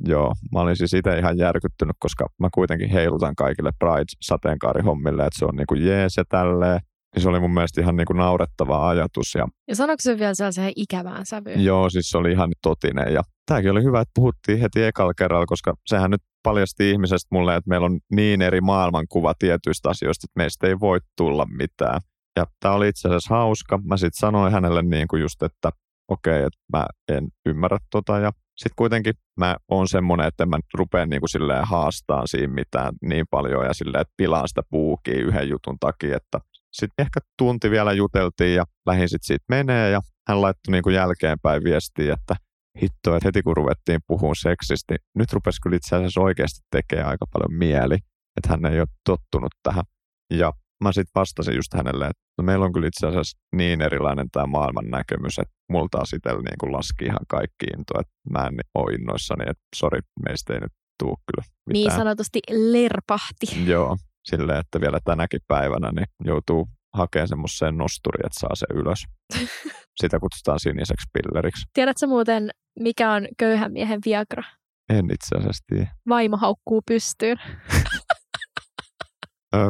[0.05, 5.45] Joo, mä olin siis itse ihan järkyttynyt, koska mä kuitenkin heilutan kaikille Pride-sateenkaarihommille, että se
[5.45, 6.81] on niinku jees ja tälleen.
[7.15, 9.35] Niin se oli mun mielestä ihan niinku naurettava ajatus.
[9.35, 11.65] Ja, Ja sanoiko se vielä sellaiseen ikävään sävyyn?
[11.65, 13.13] joo, siis se oli ihan totinen.
[13.13, 17.57] Ja tämäkin oli hyvä, että puhuttiin heti ekalla kerralla, koska sehän nyt paljasti ihmisestä mulle,
[17.57, 22.01] että meillä on niin eri maailmankuva tietyistä asioista, että meistä ei voi tulla mitään.
[22.37, 23.79] Ja tämä oli itse asiassa hauska.
[23.85, 25.71] Mä sitten sanoin hänelle niin kuin just, että
[26.09, 30.59] okei, okay, että mä en ymmärrä tota ja sitten kuitenkin mä oon semmoinen, että mä
[30.75, 35.25] rupean niin kuin silleen haastaa siinä mitään niin paljon ja silleen, että pilaan sitä puukia
[35.25, 36.41] yhden jutun takia, että
[36.73, 40.95] sitten ehkä tunti vielä juteltiin ja lähin sitten siitä menee ja hän laittoi niin kuin
[40.95, 42.37] jälkeenpäin viestiä, että
[42.83, 47.09] hitto, että heti kun ruvettiin puhumaan seksistä, niin nyt rupesi kyllä itse asiassa oikeasti tekemään
[47.09, 47.95] aika paljon mieli,
[48.37, 49.85] että hän ei ole tottunut tähän.
[50.33, 50.53] Ja
[50.85, 54.47] mä sitten vastasin just hänelle, että no meillä on kyllä itse asiassa niin erilainen tämä
[54.47, 58.55] maailman näkemys, että multa taas itsellä niin kuin laski ihan kaikki into, että mä en
[58.75, 61.73] ole innoissani, että sori, meistä ei nyt tuu kyllä mitään.
[61.73, 63.47] Niin sanotusti lerpahti.
[63.67, 69.05] Joo, silleen, että vielä tänäkin päivänä niin joutuu hakemaan semmoiseen nosturiin, että saa se ylös.
[70.01, 71.67] Sitä kutsutaan siniseksi pilleriksi.
[71.73, 72.51] Tiedätkö muuten,
[72.81, 74.43] mikä on köyhän miehen Viagra?
[74.89, 75.95] En itse asiassa tiedä.
[76.09, 77.39] Vaimo haukkuu pystyyn.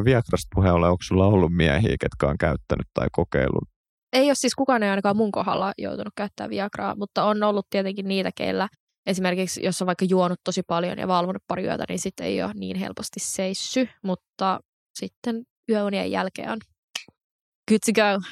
[0.05, 3.69] Viagrasta puheen ollen, onko sulla ollut miehiä, ketkä on käyttänyt tai kokeillut?
[4.13, 8.09] Ei ole siis kukaan ei ainakaan mun kohdalla joutunut käyttämään Viagraa, mutta on ollut tietenkin
[8.09, 8.69] niitä, keillä
[9.07, 12.53] esimerkiksi jos on vaikka juonut tosi paljon ja valvonut pari yötä, niin sitten ei ole
[12.55, 14.61] niin helposti seissy, mutta
[14.99, 16.59] sitten yöunien jälkeen on
[17.69, 18.27] good to go.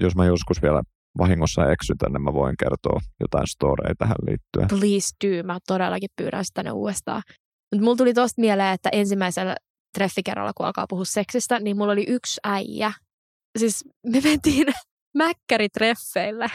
[0.00, 0.82] Jos mä joskus vielä
[1.18, 4.68] vahingossa eksyn tänne, mä voin kertoa jotain storeja tähän liittyen.
[4.68, 7.22] Please do, mä todellakin pyydän sitä tänne uudestaan.
[7.72, 9.56] Mutta mulla tuli tosta mieleen, että ensimmäisellä
[9.94, 12.92] treffikerralla, kun alkaa puhua seksistä, niin mulla oli yksi äijä.
[13.58, 14.66] Siis me mentiin
[15.18, 16.50] mäkkäritreffeille.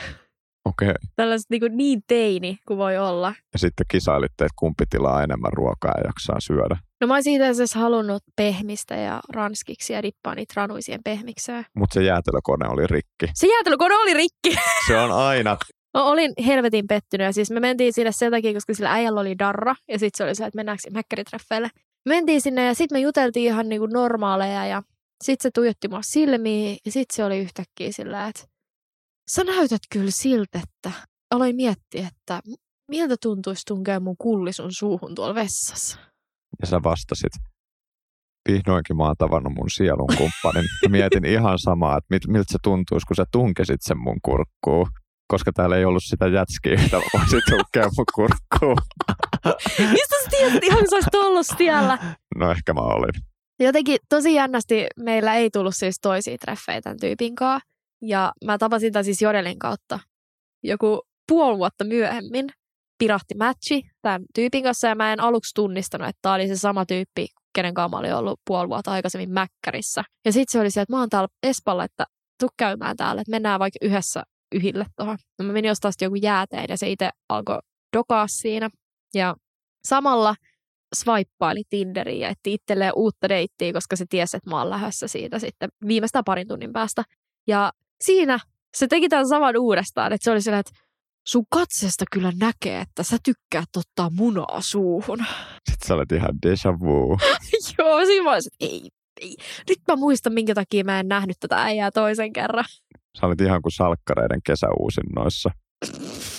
[0.69, 0.89] Okei.
[0.89, 0.95] Okay.
[1.15, 3.33] Tällaiset niin, niin teini kuin voi olla.
[3.53, 6.77] Ja sitten kisailitte, että kumpi tilaa enemmän ruokaa ja jaksaa syödä.
[7.01, 11.65] No mä olisin itse asiassa halunnut pehmistä ja ranskiksi ja dippaa niitä ranuisien pehmikseen.
[11.75, 13.27] Mutta se jäätelökone oli rikki.
[13.33, 14.55] Se jäätelökone oli rikki!
[14.87, 15.57] Se on aina.
[15.97, 19.39] Mä olin helvetin pettynyt ja siis me mentiin sinne sen takia, koska sillä äijällä oli
[19.39, 21.69] darra ja sitten se oli se, että mennäänkö mäkkäritreffeille.
[22.05, 24.83] Mentiin sinne ja sitten me juteltiin ihan niinku normaaleja ja
[25.23, 28.41] sitten se tuijotti mua silmiin ja sitten se oli yhtäkkiä sillä, että
[29.29, 30.91] sä näytät kyllä siltä, että
[31.31, 32.41] aloin miettiä, että
[32.87, 35.97] miltä tuntuisi tunkea mun kulli sun suuhun tuolla vessassa.
[36.61, 37.31] Ja sä vastasit,
[38.49, 40.69] vihdoinkin mä oon tavannut mun sielun kumppanin.
[40.89, 44.87] Mietin ihan samaa, että mit, miltä se tuntuisi, kun sä tunkesit sen mun kurkkuun.
[45.27, 48.77] Koska täällä ei ollut sitä jätskiä, mitä voisit tunkea mun kurkkuun.
[49.91, 51.97] Mistä sä tiedät, ihan kun sä olisit ollut siellä?
[52.35, 53.13] No ehkä mä olin.
[53.59, 57.68] Jotenkin tosi jännästi meillä ei tullut siis toisia treffejä tämän tyypin kanssa.
[58.01, 59.99] Ja mä tapasin tämän siis Jodelin kautta
[60.63, 62.47] joku puoli vuotta myöhemmin.
[62.97, 66.85] Pirahti matchi tämän tyypin kanssa ja mä en aluksi tunnistanut, että tämä oli se sama
[66.85, 70.03] tyyppi, kenen kanssa mä olin ollut puoli vuotta aikaisemmin Mäkkärissä.
[70.25, 72.05] Ja sitten se oli se, että mä oon täällä Espalla, että
[72.39, 74.23] tuu käymään täällä, että mennään vaikka yhdessä
[74.55, 75.17] yhille tuohon.
[75.39, 77.59] No mä menin ostaa joku jääteen ja se itse alkoi
[77.97, 78.69] dokaa siinä.
[79.13, 79.35] Ja
[79.87, 80.35] samalla
[80.95, 85.39] swipeaili Tinderiin ja etti itselleen uutta deittiä, koska se tiesi, että mä oon lähdössä siitä
[85.39, 87.03] sitten viimeistään parin tunnin päästä.
[87.47, 87.71] Ja
[88.03, 88.39] siinä
[88.77, 90.79] se teki tämän saman uudestaan, että se oli sellainen, että
[91.27, 95.19] sun katsesta kyllä näkee, että sä tykkäät ottaa munaa suuhun.
[95.69, 97.17] Sitten sä olet ihan déjà vu.
[97.77, 98.89] Joo, siinä mä olisin, ei,
[99.21, 99.35] ei.
[99.69, 102.65] Nyt mä muistan, minkä takia mä en nähnyt tätä äijää toisen kerran.
[103.19, 105.49] Sä olet ihan kuin salkkareiden kesäuusinnoissa.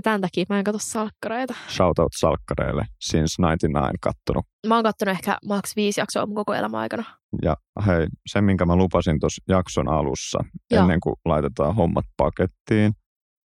[0.00, 1.54] Ja tämän takia mä en katso salkkareita.
[1.68, 2.84] Shoutout salkkareille.
[3.00, 4.46] Since 99 kattonut.
[4.66, 7.04] Mä oon kattonut ehkä maks viisi jaksoa mun koko elämän aikana.
[7.42, 10.38] Ja hei, se minkä mä lupasin tuossa jakson alussa,
[10.70, 10.82] Joo.
[10.82, 12.92] ennen kuin laitetaan hommat pakettiin,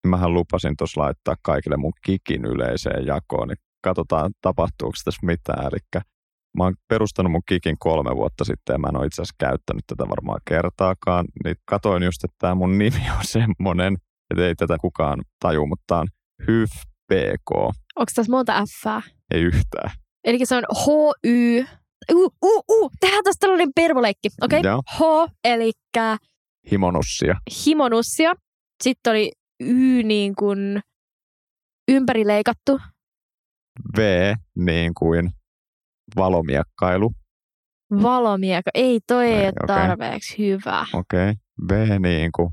[0.03, 5.65] niin mähän lupasin tuossa laittaa kaikille mun kikin yleiseen jakoon, niin katsotaan tapahtuuko tässä mitään.
[5.65, 6.01] Eli
[6.57, 9.83] mä oon perustanut mun kikin kolme vuotta sitten ja mä en ole itse asiassa käyttänyt
[9.87, 11.25] tätä varmaan kertaakaan.
[11.43, 13.97] Niin katoin just, että tämä mun nimi on semmonen,
[14.29, 16.07] että ei tätä kukaan taju, mutta on
[16.47, 16.71] HYF
[17.07, 17.51] PK.
[17.95, 18.85] Onko tässä monta F?
[19.31, 19.91] Ei yhtään.
[20.23, 21.65] Eli se on H-Y.
[22.13, 22.91] Uh, uh, uh.
[22.99, 24.59] Tehdään tästä tällainen pervoleikki, okei?
[24.59, 24.71] Okay?
[24.71, 24.81] Joo.
[25.27, 25.71] H, eli
[26.71, 27.35] Himonussia.
[27.65, 28.33] himonussia.
[28.83, 30.81] Sitten oli Y niin kuin
[31.91, 32.79] ympärileikattu.
[33.97, 33.99] V
[34.57, 35.31] niin kuin
[36.15, 37.11] valomiekkailu.
[38.01, 38.71] Valomieka.
[38.73, 39.75] Ei, toi ei Ei, ole okei.
[39.75, 40.85] tarpeeksi hyvä.
[40.93, 41.29] Okei.
[41.29, 41.35] Okay.
[41.69, 42.49] V niin kuin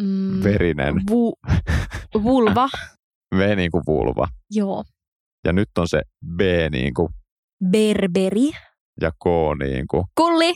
[0.00, 0.94] Mm, verinen.
[1.10, 1.34] Vu,
[2.22, 2.68] vulva.
[3.34, 4.28] V niin kuin vulva.
[4.50, 4.84] Joo.
[5.44, 6.02] Ja nyt on se
[6.36, 6.40] B
[6.70, 7.08] niin kuin
[7.70, 8.50] Berberi.
[9.00, 9.26] ja K
[9.58, 10.04] niin kuin.
[10.14, 10.54] Kulli.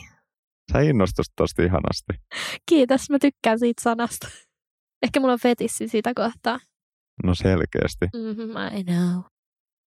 [0.73, 2.13] Sä innostut tosta ihanasti.
[2.69, 4.27] Kiitos, mä tykkään siitä sanasta.
[5.03, 6.59] Ehkä mulla on fetissi sitä kohtaa.
[7.23, 8.05] No selkeästi.
[8.13, 9.15] Mm-hmm, I know.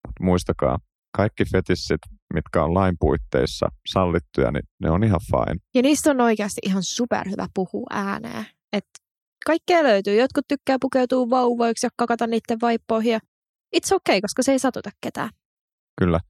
[0.07, 0.79] Mut muistakaa,
[1.16, 2.01] kaikki fetissit,
[2.35, 5.61] mitkä on lain puitteissa sallittuja, niin ne on ihan fine.
[5.75, 8.47] Ja niistä on oikeasti ihan superhyvä puhua ääneen.
[8.72, 8.87] Et
[9.47, 10.16] kaikkea löytyy.
[10.16, 13.12] Jotkut tykkää pukeutua vauvoiksi ja kakata niiden vaippoihin.
[13.12, 13.18] Ja
[13.76, 15.30] it's okay, koska se ei satuta ketään.
[16.01, 16.20] Kyllä.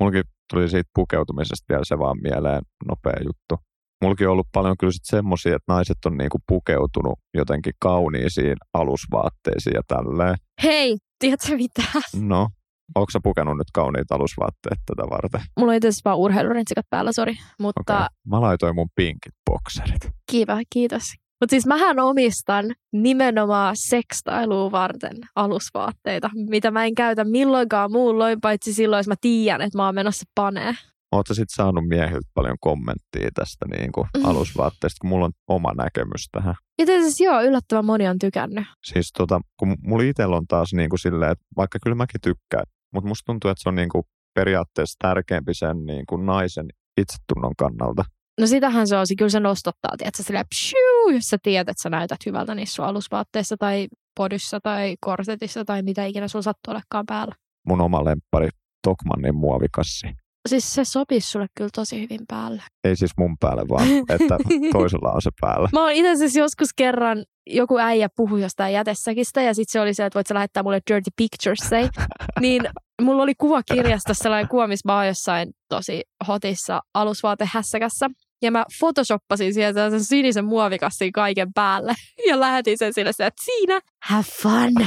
[0.00, 3.64] Mulki tuli siitä pukeutumisesta vielä se vaan mieleen nopea juttu.
[4.04, 9.74] Mulki on ollut paljon kyllä sit semmosia, että naiset on niinku pukeutunut jotenkin kauniisiin alusvaatteisiin
[9.74, 10.34] ja tälleen.
[10.62, 11.82] Hei, tiedätkö mitä?
[12.16, 12.48] No,
[12.94, 15.40] onko sä pukenut nyt kauniit alusvaatteet tätä varten?
[15.58, 17.34] Mulla on itse asiassa vaan urheilurentsikat päällä, sori.
[17.60, 18.06] Mutta Okei.
[18.28, 20.10] Mä laitoin mun pinkit bokserit.
[20.30, 21.02] kiva, kiitos.
[21.40, 28.72] Mutta siis mähän omistan nimenomaan sekstailua varten alusvaatteita, mitä mä en käytä milloinkaan muulloin, paitsi
[28.74, 30.74] silloin, jos mä tiedän, että mä oon menossa panee.
[31.12, 34.24] Oletko sit saanut miehiltä paljon kommenttia tästä niinku Mm.
[34.24, 36.54] alusvaatteesta, kun mulla on oma näkemys tähän.
[36.78, 38.64] Itse asiassa joo, yllättävän moni on tykännyt.
[38.84, 42.64] Siis tota, kun mulla itsellä on taas niinku silleen, että vaikka kyllä mäkin tykkään,
[42.94, 46.66] mutta musta tuntuu, että se on niinku periaatteessa tärkeämpi sen niinku naisen
[47.00, 48.04] itsetunnon kannalta.
[48.40, 51.82] No sitähän se on, se kyllä se nostottaa, tiedätkö, silleen pshiu, jos sä tiedät, että
[51.82, 56.72] sä näytät hyvältä niissä sun alusvaatteissa tai podyssa tai korsetissa tai mitä ikinä sulla sattuu
[56.72, 57.34] olekaan päällä.
[57.68, 58.48] Mun oma lemppari
[58.82, 60.06] Tokmannin muovikassi.
[60.48, 62.62] Siis se sopisi sulle kyllä tosi hyvin päälle.
[62.84, 64.36] Ei siis mun päälle vaan, että
[64.72, 65.68] toisella on se päällä.
[65.72, 69.94] Mä oon itse asiassa joskus kerran, joku äijä puhui jostain jätesäkistä ja sitten se oli
[69.94, 71.88] se, että voit sä lähettää mulle dirty pictures, say.
[72.40, 72.62] niin
[73.02, 78.10] mulla oli kuva kirjasta sellainen kuva, missä mä oon jossain tosi hotissa alusvaatehässäkässä.
[78.44, 81.94] Ja mä photoshoppasin sieltä sellaisen sinisen muovikassin kaiken päälle.
[82.28, 84.86] Ja lähetin sen sille, että siinä, have fun.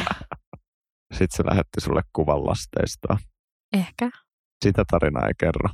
[1.18, 3.18] Sitten se lähetti sulle kuvan lasteistaan.
[3.74, 4.10] Ehkä.
[4.66, 5.70] Sitä tarinaa ei kerro.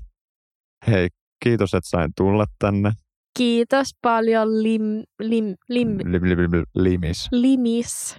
[0.87, 1.07] Hei,
[1.43, 2.91] kiitos, että sain tulla tänne.
[3.37, 4.81] Kiitos paljon, lim,
[5.19, 7.27] lim, lim, Lim, lim, lim, limis.
[7.31, 8.17] limis.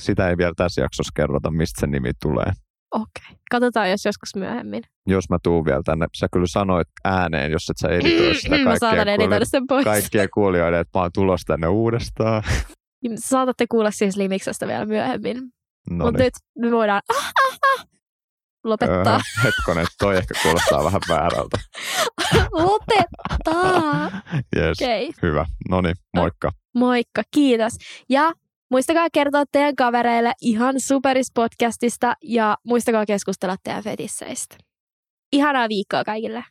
[0.00, 2.52] Sitä ei vielä tässä jaksossa kerrota, mistä se nimi tulee.
[2.92, 3.36] Okei.
[3.50, 4.82] Katsotaan, jos joskus myöhemmin.
[5.06, 8.78] Jos mä tuun vielä tänne, sä kyllä sanoit ääneen, jos et sä editoi sitä mä
[8.78, 9.84] saatan editoida sen pois.
[9.84, 12.42] kaikkien kuulijoiden, että mä oon tulossa tänne uudestaan.
[13.16, 15.36] Saatatte kuulla siis Limiksestä vielä myöhemmin.
[15.90, 16.24] No Mutta niin.
[16.24, 17.86] nyt me voidaan ah, ah, ah,
[18.64, 19.16] lopettaa.
[19.16, 21.58] Öö, hetkonen, toi ehkä kuulostaa vähän väärältä.
[22.52, 24.10] lopettaa.
[24.56, 24.78] Yes.
[24.82, 25.12] Okay.
[25.22, 25.46] hyvä.
[25.68, 26.50] No niin, moikka.
[26.74, 27.72] Moikka, kiitos.
[28.08, 28.32] Ja
[28.72, 34.56] muistakaa kertoa teidän kavereille ihan superis podcastista ja muistakaa keskustella teidän fetisseistä.
[35.32, 36.44] Ihanaa viikkoa kaikille.